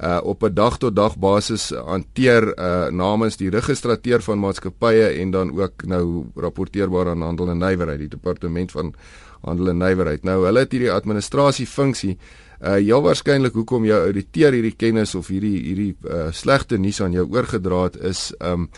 [0.00, 5.30] uh op 'n dag tot dag basis hanteer uh namens die registrateur van maatskappye en
[5.30, 8.94] dan ook nou rapporteerbaar aan handel en nywerheid die departement van
[9.40, 10.24] handel en nywerheid.
[10.24, 12.18] Nou hulle het hierdie administrasie funksie
[12.60, 17.12] uh heel waarskynlik hoekom jou ouditeur hierdie kennis of hierdie hierdie uh slegte nuus aan
[17.12, 18.68] jou oorgedra het is um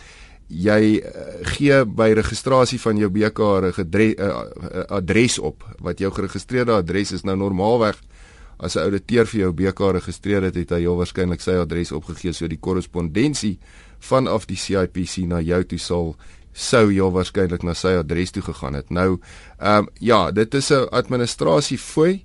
[0.53, 3.73] jy uh, gee by registrasie van jou BK 'n
[4.19, 7.97] uh, adres op wat jou geregistreerde adres is nou normaalweg
[8.59, 12.33] as 'n ouditeur vir jou BK geregistreer het, het hy heel waarskynlik sy adres opgegee
[12.33, 13.59] so die korrespondensie
[13.99, 16.15] vanaf die CIPC na jou toe sal
[16.53, 18.89] sou heel waarskynlik na sy adres toe gegaan het.
[18.89, 19.19] Nou,
[19.59, 22.23] ehm um, ja, dit is 'n administrasie fooi.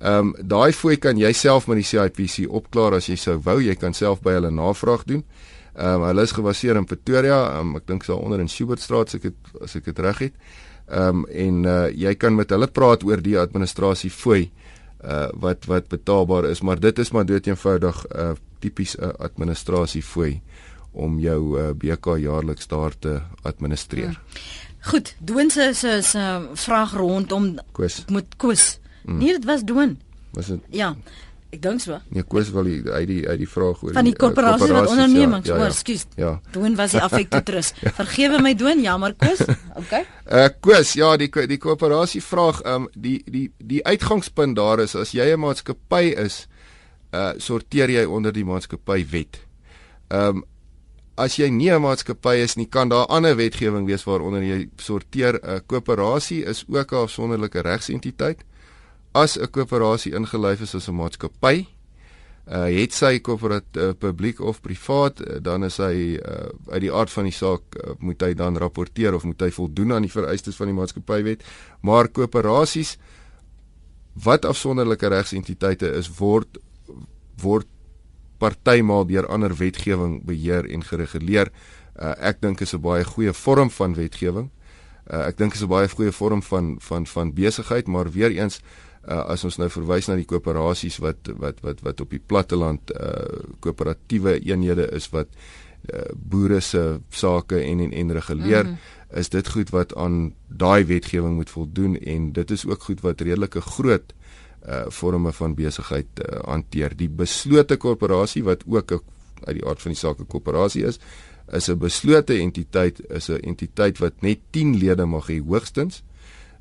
[0.00, 3.60] Ehm um, daai fooi kan jy self met die CIPC opklaar as jy sou wou.
[3.60, 5.24] Jy kan self by hulle navraag doen.
[5.24, 7.58] Ehm um, hulle is gebaseer in Pretoria.
[7.58, 10.34] Um, ek dink sou onder in Schubertstraat as ek het as ek dit reg het.
[10.88, 14.50] Ehm um, en uh, jy kan met hulle praat oor die administrasie fooi
[15.04, 19.04] uh wat wat betaalbaar is, maar dit is maar dood eenvoudig 'n uh, tipies 'n
[19.04, 20.40] uh, administrasie fooi
[20.92, 24.14] om jou uh, BK jaarliks daar te administreer.
[24.14, 24.62] Hmm.
[24.80, 28.04] Goed, Doon se se se vraag rondom Koos.
[28.08, 28.78] moet Koos.
[29.04, 29.18] Hmm.
[29.18, 29.98] Nee, dit was Doon.
[30.30, 30.60] Was dit?
[30.70, 30.96] Ja.
[31.54, 32.00] Ek dink so.
[32.10, 35.46] Nee, Koos wil hy uit die uit die vraag oor van die korporasie wat ondernemings,
[35.46, 35.70] ja, ja, ja.
[35.70, 36.04] ekskuus.
[36.18, 36.30] Ja.
[36.54, 37.72] Doon was die affektetrus.
[37.84, 37.90] Ja.
[37.96, 39.42] Vergewe my Doon, jammer Koos.
[39.82, 40.04] Okay.
[40.30, 44.94] Uh Koos, ja, die die korporasie vraag, ehm um, die die die uitgangspunt daar is
[44.98, 46.46] as jy 'n maatskappy is,
[47.12, 49.38] uh sorteer jy onder die maatskappy wet.
[50.10, 50.44] Ehm um,
[51.16, 55.38] as jy nie 'n maatskappy is nie, kan daar ander wetgewing wees waaronder jy sorteer.
[55.42, 58.42] 'n Koöperasie is ook 'n afsonderlike regsentiteit.
[59.14, 61.66] As 'n koöperasie ingelyf is as 'n maatskappy,
[62.50, 66.92] uh het sy korporat uh, publiek of privaat, uh, dan is hy uh, uit die
[66.92, 70.10] aard van die saak uh, moet hy dan rapporteer of moet hy voldoen aan die
[70.10, 71.44] vereistes van die maatskappywet.
[71.80, 72.98] Maar koöperasies
[74.24, 76.58] wat afsonderlike regsentiteite is, word
[77.40, 77.66] word
[78.38, 81.52] partymal deur ander wetgewing beheer en gereguleer.
[81.94, 84.50] Uh, ek dink is 'n baie goeie vorm van wetgewing.
[85.06, 88.58] Uh, ek dink is 'n baie goeie vorm van van van besigheid, maar weer eens
[88.58, 92.90] uh, as ons nou verwys na die koöperasies wat wat wat wat op die platteland
[92.90, 95.28] uh koöperatiewe eenhede is wat
[95.92, 99.18] uh, boere se sake en en en reguleer, mm -hmm.
[99.20, 103.20] is dit goed wat aan daai wetgewing moet voldoen en dit is ook goed wat
[103.20, 104.24] redelike groot uh
[104.64, 106.94] uh forme van besigheid uh, hanteer.
[106.96, 108.98] Die beslote korporasie wat ook a,
[109.44, 110.98] uit die aard van die saak 'n korporasie is,
[111.52, 116.02] is 'n beslote entiteit, is 'n entiteit wat net 10 lede mag hê hoogstens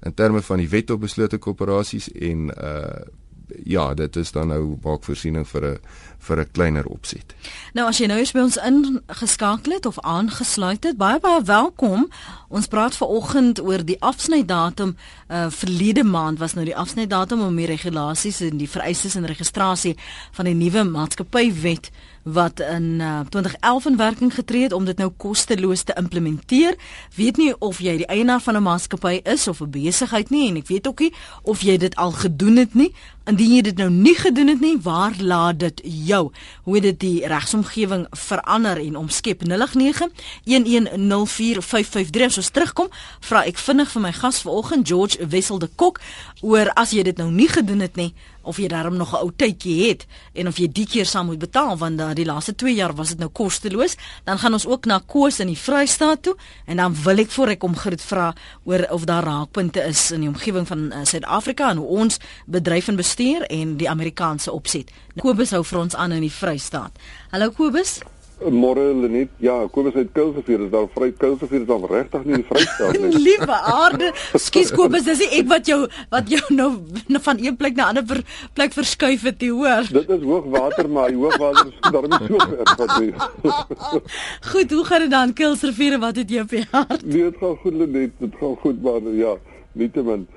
[0.03, 3.03] in terme van die wet op beslote korporasies en uh
[3.63, 5.79] ja, dit is dan nou maak voorsiening vir 'n
[6.23, 7.35] vir 'n kleiner opset.
[7.73, 12.09] Nou as jy nou eens by ons ingeskakel het of aangesluit het, baie baie welkom.
[12.49, 14.95] Ons praat veraloggend oor die afsnydatum.
[15.29, 19.97] Uh verlede maand was nou die afsnydatum om die regulasies en die vereistes en registrasie
[20.31, 21.91] van die nuwe maatskappywet
[22.23, 26.75] wat in uh, 2011 in werking getree het om dit nou kosteloos te implementeer.
[27.15, 30.57] Weet nie of jy die eienaar van 'n maatskappy is of 'n besigheid nie en
[30.57, 32.93] ek weet ook nie of jy dit al gedoen het nie.
[33.25, 36.12] Indien jy dit nou nie gedoen het nie, waar laat dit jou?
[36.63, 39.41] Hoe het dit die regsomgewing verander en omskep?
[39.43, 39.49] 0891104553
[42.25, 42.87] as ons terugkom,
[43.19, 45.99] vra ek vinnig vir my gas vanoggend George Wessel de Kok
[46.41, 49.31] oor as jy dit nou nie gedoen het nie, of jy daarom nog 'n ou
[49.35, 52.73] tydjie het en of jy die keer saam moet betaal want da, die laaste 2
[52.73, 56.35] jaar was dit nou kosteloos dan gaan ons ook na Koos in die Vrystaat toe
[56.65, 60.19] en dan wil ek voor ek kom groet vra oor of daar raakpunte is in
[60.19, 64.91] die omgewing van uh, Suid-Afrika en hoe ons bedryf en bestuur en die Amerikaanse opset.
[65.19, 66.91] Kobus hou vir ons aan in die Vrystaat.
[67.31, 67.99] Hallo Kobus
[68.51, 72.39] Môre Lenet, ja, kom ons uit Kulsevier, is daar vry Kulsevier is dan regtig nie
[72.41, 73.11] die Vrystaat nie.
[73.27, 75.79] Liewe aarde, skus Kobus, dis ek wat jou
[76.11, 76.69] wat jou nou
[77.27, 78.21] van een plek na 'n ander ver,
[78.53, 79.87] plek verskuif het, jy hoor.
[79.91, 82.37] Dit is hoogwater, maar die hoogwater is daarmee so
[82.75, 83.13] ver.
[84.51, 87.05] Goed, hoe gaan dit dan Kulsevier, wat het jy op jou hart?
[87.05, 89.37] Nee, dit gaan goed Lenet, dit gaan goed maar ja,
[89.71, 90.27] nietemin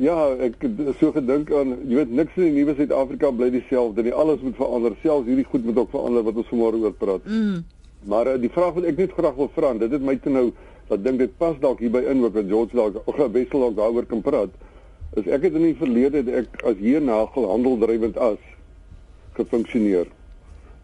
[0.00, 0.64] ja, ek
[0.98, 4.14] so gedink aan, jy weet niks in die nuwe Suid-Afrika bly dieselfde nie.
[4.16, 4.96] Alles moet verander.
[5.02, 7.26] Selfs hierdie goed moet ook verander wat ons vanmôre oor praat.
[7.28, 7.62] Mm.
[8.08, 10.50] Maar uh, die vraag wat ek net graag wil vra, dit het my te nou
[10.88, 14.08] dat dink dit pas dalk hier by in wat George dalk of Wessel dalk daaroor
[14.08, 14.56] kan praat.
[15.20, 18.40] Is ek het in die verlede ek as hier nagel handel drywend as
[19.36, 20.08] gefunksioneer.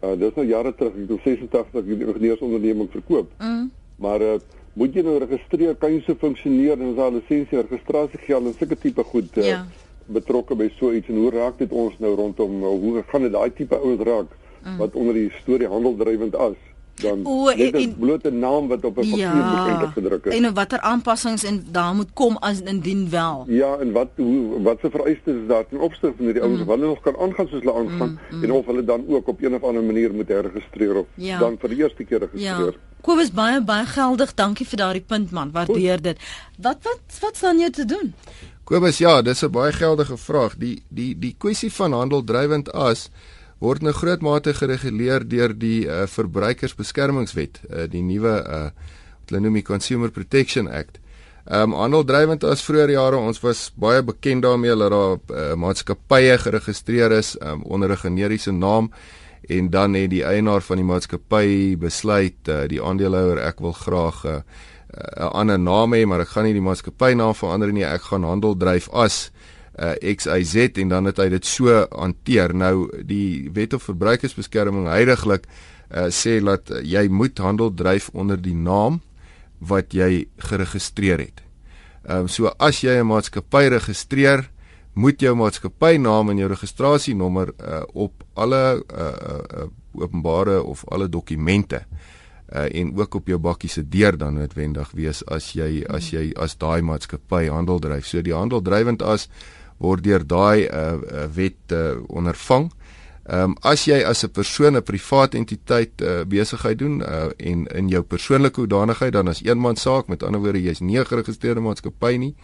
[0.05, 3.33] Uh dis nou jare terug, ek het 86 die ingenieursonderneming verkoop.
[3.41, 3.67] Mm.
[3.99, 4.39] Maar uh
[4.73, 8.53] moet jy nou registreer, kan jy so funksioneer en as 'n lisensie registrasie geld en
[8.53, 9.65] sulke tipe goed uh, ja.
[10.05, 13.51] betrokke by so iets en hoe raak dit ons nou rondom hoe gaan dit daai
[13.53, 14.29] tipe ouens raak
[14.63, 14.77] mm.
[14.77, 16.57] wat onder die storie handeldrywend as?
[17.01, 20.39] Dan o, en, en bloot 'n naam wat op 'n papier ja, bekend gedruk is.
[20.39, 23.45] En watter aanpassings en daar moet kom as indien wel.
[23.47, 26.65] Ja, en wat hoe wat se vereistes is daar ten opsigte van hierdie ouens mm.
[26.65, 28.43] wat hulle nog kan aangaan soos hulle aangaan mm, mm.
[28.43, 31.39] en of hulle dan ook op een of ander manier moet herregistreer of ja.
[31.39, 32.73] dan vir die eerste keer registreer.
[32.73, 32.87] Ja.
[33.01, 34.33] Kobus baie baie geldig.
[34.33, 35.51] Dankie vir daardie punt man.
[35.51, 36.17] Waardeer dit.
[36.57, 38.13] Wat wat wat staan jy te doen?
[38.63, 40.57] Kobus, ja, dis 'n baie geldige vraag.
[40.57, 43.09] Die die die kwessie van handel drywend as
[43.59, 49.43] word nou groot mate gereguleer deur die uh, verbruikersbeskermingswet, uh, die nuwe uh, wat hulle
[49.45, 50.99] noem die Consumer Protection Act.
[51.49, 55.55] Ehm um, handel drywend as vroeër jare ons was baie bekend daarmee dat daar uh,
[55.57, 58.91] maatskappye geregistreer is um, onder 'n generiese naam
[59.49, 64.23] en dan het die eienaar van die maatskappy besluit uh, die aandeelhouer ek wil graag
[64.25, 68.01] 'n uh, ander naam hê maar ek gaan nie die maatskappy naam verander nie ek
[68.01, 69.31] gaan handel dryf as
[69.79, 72.53] uh, XYZ en dan het hy dit so hanteer.
[72.55, 78.39] Nou die Wet op Verbruikersbeskerming heidaglik uh, sê dat uh, jy moet handel dryf onder
[78.41, 79.01] die naam
[79.59, 81.43] wat jy geregistreer het.
[82.07, 84.49] Ehm um, so as jy 'n maatskappy registreer,
[84.93, 91.83] moet jou maatskappynaam en jou registrasienommer uh, op alle uh, uh, openbare of alle dokumente
[92.53, 96.29] uh, en ook op jou bakkie se deur dan noodwendig wees as jy as jy
[96.35, 98.07] as daai maatskappy handel dryf.
[98.07, 99.29] So die handel drywend as
[99.79, 102.69] word deur daai uh, uh, wet uh, ondervang.
[103.29, 107.67] Ehm um, as jy as 'n persoon 'n privaat entiteit uh, besigheid doen uh, en
[107.67, 111.61] in jou persoonlike hoedanigheid dan as eenman saak, met ander woorde jy's nie 'n geregistreerde
[111.61, 112.35] maatskappy nie.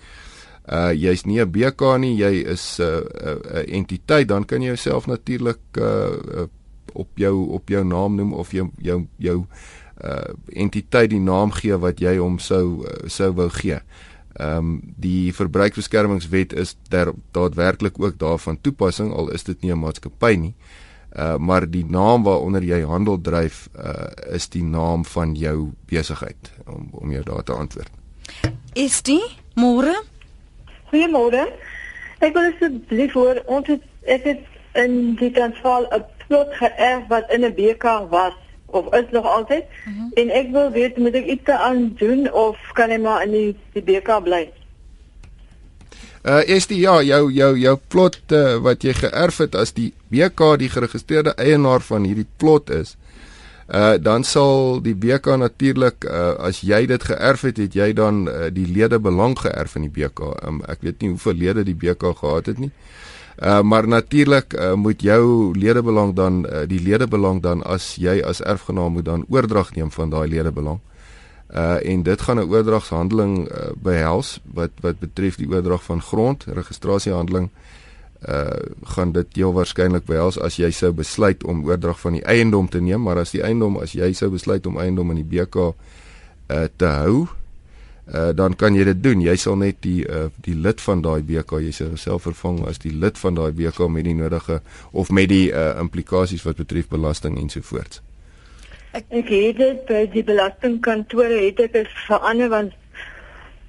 [0.70, 4.62] Uh jy's nie 'n BK nie, jy is 'n uh, 'n uh, entiteit, dan kan
[4.62, 6.48] jy jouself natuurlik uh, uh
[6.94, 9.46] op jou op jou naam noem of jou jou jou
[10.04, 13.80] uh entiteit die naam gee wat jy hom sou uh, sou wou gee.
[14.36, 19.80] Ehm um, die verbruikersbeskermingswet is daar daadwerklik ook daarvan toepassing al is dit nie 'n
[19.80, 20.54] maatskappy nie.
[21.16, 26.52] Uh maar die naam waaronder jy handel dryf uh is die naam van jou besigheid
[26.66, 27.92] om om jou daar te antwoord.
[28.74, 30.04] Is dit môre?
[30.92, 31.48] Goeiemôre.
[32.20, 37.32] Ek wil asseblief hoor ons het ek het in die Transvaal 'n plot geërf wat
[37.32, 38.36] in 'n BK was
[38.66, 39.64] of is nog altyd.
[39.86, 39.96] Mhm.
[39.98, 40.12] -huh.
[40.14, 43.56] En ek wil weet moet ek iets aan doen of kan ek maar in die,
[43.74, 44.52] die BK bly?
[46.26, 49.94] Uh is die ja, jou jou jou plot uh, wat jy geërf het as die
[50.08, 52.98] BK die geregistreerde eienaar van hierdie plot is.
[53.68, 58.28] Uh dan sal die BK natuurlik uh, as jy dit geërf het, het jy dan
[58.28, 60.20] uh, die lede belang geërf in die BK.
[60.48, 62.72] Um, ek weet nie hoeveel lede die BK gehad het nie.
[62.74, 63.15] Uh,
[63.62, 68.92] maar natuurlik uh, moet jou ledebelang dan uh, die ledebelang dan as jy as erfgenaam
[68.92, 70.80] moet dan oordrag neem van daai ledebelang.
[71.52, 76.44] Uh en dit gaan 'n oordragshandeling uh, behels wat wat betref die oordrag van grond,
[76.48, 77.50] registrasiehandeling
[78.28, 78.50] uh
[78.84, 82.82] gaan dit heel waarskynlik behels as jy sou besluit om oordrag van die eiendom te
[82.82, 86.66] neem, maar as die eiendom as jy sou besluit om eiendom in die BK uh
[86.76, 87.28] te hou,
[88.14, 89.22] uh, dan kan jy dit doen.
[89.22, 92.94] Jy sal net die uh, die lid van daai BK jy self vervang as die
[92.94, 97.40] lid van daai BK met die nodige of met die uh, implikasies wat betref belasting
[97.42, 98.02] ensovoorts.
[98.96, 102.74] Ek ek het dit by die belastingkantore het ek dit verander want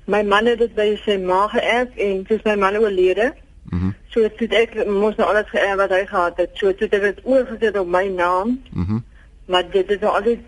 [0.06, 3.32] my man het dit by sy ma geërf en dis my man oorlede.
[3.70, 3.84] Mhm.
[3.84, 6.54] Mm so dit ek moes nou alles geërf wat hy gehad het.
[6.56, 8.58] So dit het dit oorgesit op my naam.
[8.72, 8.92] Mhm.
[8.92, 9.04] Mm
[9.46, 10.38] maar dit is nou altyd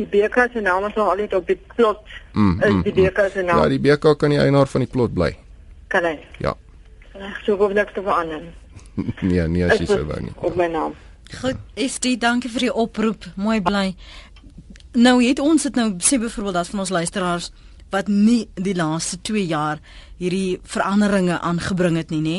[0.00, 2.00] die BK se naam is al net op die plot.
[2.32, 3.62] Mm, is die BK se naam?
[3.62, 5.30] Ja, die BK kan die eienaar van die plot bly.
[5.92, 6.16] Kan hy?
[6.42, 6.54] Ja.
[7.18, 8.44] Reg, so hoef niks te verander.
[9.30, 10.34] nee, nie as jy sou wou nie.
[10.40, 10.96] Op my naam.
[11.40, 13.28] Goed, is dit dankie vir die oproep.
[13.38, 13.90] Mooi bly.
[14.98, 17.50] Nou het ons dit nou sê byvoorbeeld dat van ons luisteraars
[17.90, 19.78] wat nie die laaste 2 jaar
[20.18, 22.36] hierdie veranderinge aangebring het nie, nê?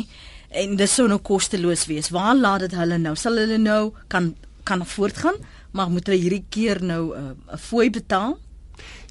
[0.51, 2.11] En dis sou nou kosteloos wees.
[2.11, 3.15] Waar laat dit hulle nou?
[3.19, 4.33] Sal hulle nou kan
[4.67, 5.39] kan voortgaan?
[5.71, 8.37] Maar moet hulle hierdie keer nou 'n uh, fooi betaal?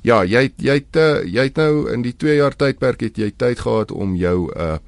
[0.03, 3.31] Ja, jy jy het uh, jy het nou in die 2 jaar tydperk het jy
[3.37, 4.79] tyd gehad om jou uh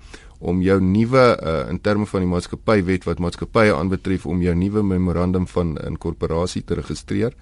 [0.42, 4.82] om jou nuwe uh in terme van die maatskappywet wat maatskappye aanbetref om jou nuwe
[4.82, 7.36] memorandum van inkorporasie te registreer.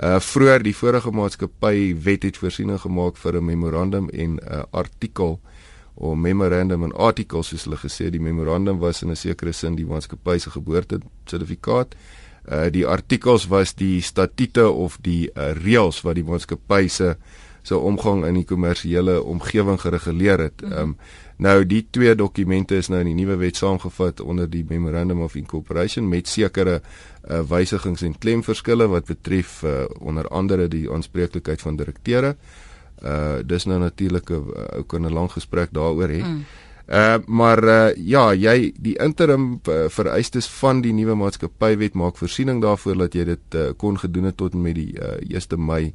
[0.00, 5.40] Uh vroeër die vorige maatskappywet het voorsiening gemaak vir 'n memorandum en 'n uh, artikel
[5.94, 9.86] of memorandum en artikel soos hulle gesê die memorandum was in 'n sekere sin die
[9.86, 11.94] maatskappy se geboorte sertifikaat
[12.48, 17.16] Uh die artikels was die statute of die uh, reëls wat die maatskappy se
[17.62, 20.62] se omgang in die kommersiële omgewing gereguleer het.
[20.62, 20.72] Mhm.
[20.72, 20.96] Ehm um,
[21.40, 25.34] nou die twee dokumente is nou in die nuwe wet saamgevat onder die Memorandum of
[25.34, 31.76] Incorporation met sekere uh, wysigings en klemverskille wat betref uh, onder andere die aanspreeklikheid van
[31.76, 32.36] direkteure.
[33.02, 36.20] Uh dis nou natuurlik 'n ou kan 'n lang gesprek daaroor hê.
[36.22, 36.44] Mm.
[36.90, 42.58] Uh maar uh ja, jy die interim uh, vereistes van die nuwe maatskappywet maak voorsiening
[42.62, 45.92] daarvoor dat jy dit uh, kon gedoen het tot met die uh, 1 Mei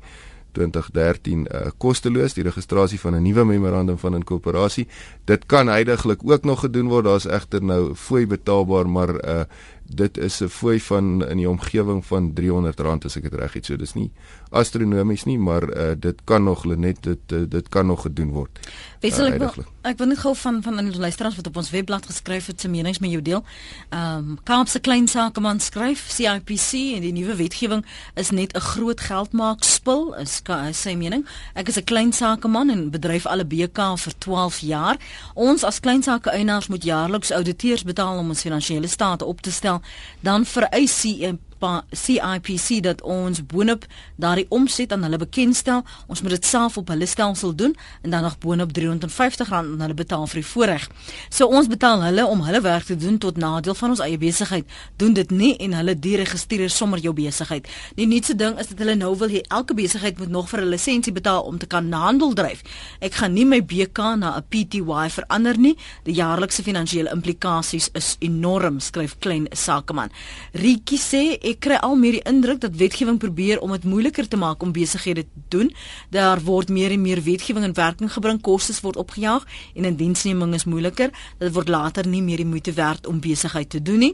[0.55, 4.87] 2013 uh, kosteloos die registrasie van 'n nuwe memorandum van inkorporasie.
[5.25, 7.05] Dit kan heidaglik ook nog gedoen word.
[7.05, 9.43] Daar's egter nou fooi betaalbaar, maar uh
[9.85, 13.65] dit is 'n fooi van in die omgewing van R300 as ek dit reg het.
[13.65, 14.11] So dis nie
[14.49, 18.59] astronomies nie, maar uh, dit kan nog net dit uh, dit kan nog gedoen word.
[18.99, 22.05] Wessel ek, uh, ek wil net gou van van die luisteraars wat op ons webblad
[22.05, 23.43] geskryf het se menings met jou deel.
[23.89, 27.85] Ehm um, Kaapse klein sakeman skryf CIPC en die nuwe wetgewing
[28.15, 30.41] is net 'n groot geldmaak spul is
[30.71, 31.25] sy mening.
[31.53, 34.97] Ek is 'n klein sakeman en bedryf alle BK vir 12 jaar.
[35.33, 39.51] Ons as klein sake eienaars moet jaarliks auditeurs betaal om ons finansiële state op te
[39.51, 39.81] stel.
[40.19, 41.54] Dan vereis CIPC
[41.91, 43.85] CIPC dat ons boonop
[44.15, 45.83] daardie omset aan hulle bekendstel.
[46.07, 49.93] Ons moet dit self op hulle stelsel doen en dan nog boonop R350 aan hulle
[49.93, 50.87] betaal vir die voorreg.
[51.29, 54.65] So ons betaal hulle om hulle werk te doen tot nadeel van ons eie besigheid.
[55.01, 57.67] Doen dit nie en hulle deregistreer sommer jou besigheid.
[57.95, 60.69] Die nuutste ding is dat hulle nou wil hê elke besigheid moet nog vir 'n
[60.69, 62.61] lisensie betaal om te kan handel dryf.
[62.99, 65.77] Ek gaan nie my BK na 'n PTY verander nie.
[66.03, 70.11] Die jaarlikse finansiële implikasies is enorm, skryf klein sakeman.
[70.53, 74.37] Rietjie sê ek kry al meer die indruk dat wetgewing probeer om dit moeiliker te
[74.37, 75.71] maak om besighede te doen.
[76.09, 79.45] Daar word meer en meer wetgewing in werking gebring, kostes word opgejaag
[79.75, 81.09] en indiensneming is moeiliker.
[81.37, 84.13] Dit word later nie meer die moeite werd om besigheid te doen nie.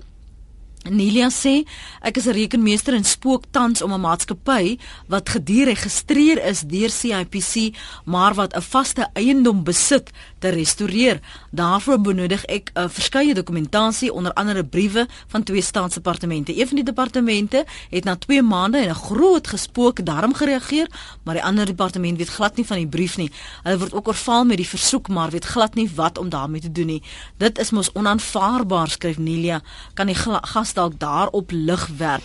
[0.90, 1.62] Nelia sê
[2.02, 7.78] ek is 'n rekenmeester en spook tans om 'n maatskappy wat gediregistreer is deur CIPC
[8.06, 10.10] maar wat 'n vaste eiendom besit
[10.40, 11.20] te restoreer.
[11.52, 16.60] Daarvoor benodig ek uh, verskeie dokumentasie onder andere briewe van twee staatsdepartemente.
[16.60, 20.90] Een van die departemente het na 2 maande en 'n groot gespook daarom gereageer,
[21.24, 23.32] maar die ander departement weet glad nie van die brief nie.
[23.64, 26.72] Hulle word ook oorval met die versoek maar weet glad nie wat om daarmee te
[26.72, 27.04] doen nie.
[27.38, 29.62] Dit is mos onaanvaarbaar skryf Nelia.
[29.94, 32.24] Kan die gas dalk daarop lig werp.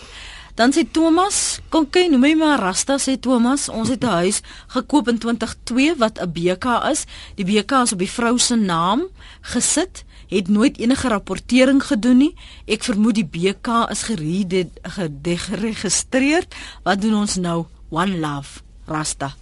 [0.57, 4.41] Dan sê Thomas, kom kyk, noem my maar Rasta sê Thomas, ons het 'n huis
[4.73, 7.05] gekoop in 2002 wat 'n BK is.
[7.35, 9.05] Die BK is op die vrou se naam
[9.41, 12.35] gesit, het nooit enige rapportering gedoen nie.
[12.65, 16.43] Ek vermoed die BK is geregistreer.
[16.83, 17.65] Wat doen ons nou?
[17.89, 19.35] One love, Rasta.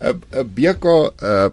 [0.00, 0.84] 'n 'n BK
[1.22, 1.48] uh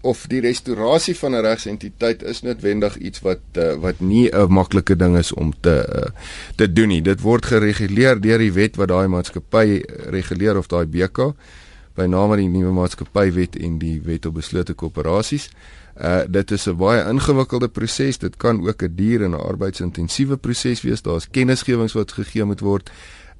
[0.00, 4.96] of die restaurasie van 'n regsentiteit is noodwendig iets wat uh, wat nie 'n maklike
[4.96, 6.10] ding is om te uh,
[6.56, 7.02] te doen nie.
[7.02, 11.34] Dit word gereguleer deur die wet wat daai maatskappy reguleer of daai BK
[11.98, 15.48] by name die nuwe maatskappywet en die wet op beslote korporasies.
[15.98, 18.18] Uh dit is 'n baie ingewikkelde proses.
[18.18, 21.02] Dit kan ook 'n duur en 'n arbeidsintensiewe proses wees.
[21.02, 22.90] Daar's kennisgewings wat gegee moet word.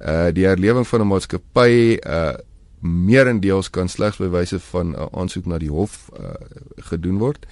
[0.01, 2.33] Uh die herlewing van 'n maatskappy uh
[2.81, 6.33] meerendeels kan slegs by wyse van 'n uh, aansoek na die hof uh,
[6.77, 7.45] gedoen word.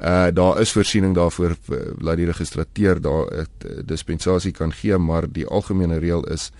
[0.00, 4.98] Uh daar is voorsiening daarvoor uh, dat die registrateur daar 'n uh, dispensasie kan gee,
[4.98, 6.50] maar die algemene reël is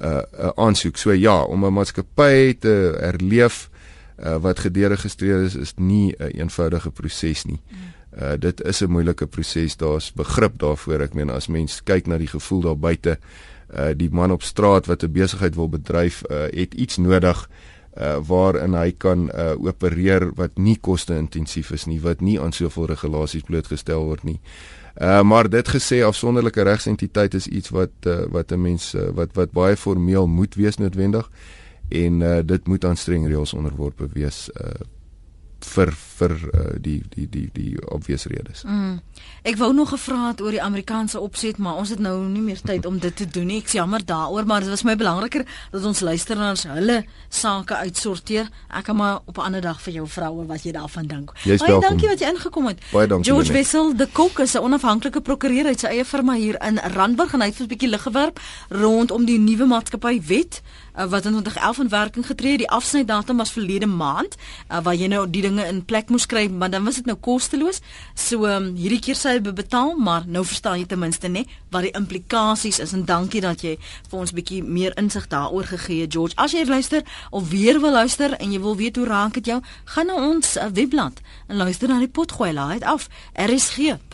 [0.00, 0.96] 'n uh, 'n aansoek.
[0.96, 3.70] So ja, om 'n maatskappy te herleef
[4.18, 7.60] uh, wat gederegistreer is, is nie 'n een eenvoudige proses nie.
[8.22, 9.76] Uh dit is 'n moeilike proses.
[9.76, 11.00] Daar's begrip daarvoor.
[11.00, 13.18] Ek meen as mens kyk na die gevoel daar buite
[13.74, 17.48] uh die man op straat wat 'n besigheid wil bedryf uh het iets nodig
[18.00, 22.86] uh waarin hy kan uh opereer wat nie koste-intensief is nie wat nie aan soveel
[22.86, 24.40] regulasies blootgestel word nie.
[25.00, 29.34] Uh maar dit gesê afsonderlike regsentiteit is iets wat uh, wat 'n mens uh, wat
[29.34, 31.30] wat baie formeel moet wees noodwendig
[31.88, 34.97] en uh dit moet aan streng reëls onderworpe wees uh
[35.64, 38.64] vir vir uh, die die die die obvious redes.
[38.66, 38.98] Mm.
[39.46, 42.60] Ek wou nog gevra het oor die Amerikaanse opset, maar ons het nou nie meer
[42.64, 43.60] tyd om dit te doen nie.
[43.62, 48.50] Ek jammer daaroor, maar dit was my belangriker dat ons luisteraars hulle sake uitsorteer.
[48.68, 51.32] Ek kan maar op 'n ander dag vir jou vra oor wat jy daarvan dink.
[51.44, 52.78] Baie dankie wat jy ingekom het.
[53.22, 57.34] George Wessel, die Kok is 'n onafhanklike prokureur uit sy eie firma hier in Randburg
[57.34, 60.62] en hy het 'n bietjie lig gewerp rondom die nuwe maatskappy wet
[60.98, 62.58] uh, wat in 2011 in werking getree het.
[62.58, 66.48] Die afsnydatum was verlede maand uh, waar jy nou die dinge in plek moes kry,
[66.50, 67.80] maar dan was dit nou kosteloos.
[68.14, 71.82] So um, hierdie keer sê hy betaal, maar nou verstaan jy ten minste nê wat
[71.84, 73.78] die implikasies is en dankie dat jy
[74.10, 76.34] vir ons 'n bietjie meer insig daaroor gegee het, George.
[76.36, 79.60] As jy luister of weer wil luister en jy wil weet hoe raak dit jou,
[79.84, 84.08] gaan na ons uh, webblad en luister na die potgooi laai af rsg.co.za.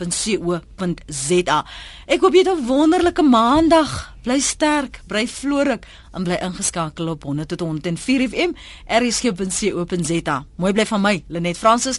[2.07, 5.83] Ek hoop jy het 'n wonderlike maandag Bly sterk, bly vrolik
[6.17, 8.55] en bly ingeskakel op 100 tot 104 FM.
[8.89, 10.37] RSG.co.za.
[10.57, 11.93] Mooi bly van my, Lenet Fransis.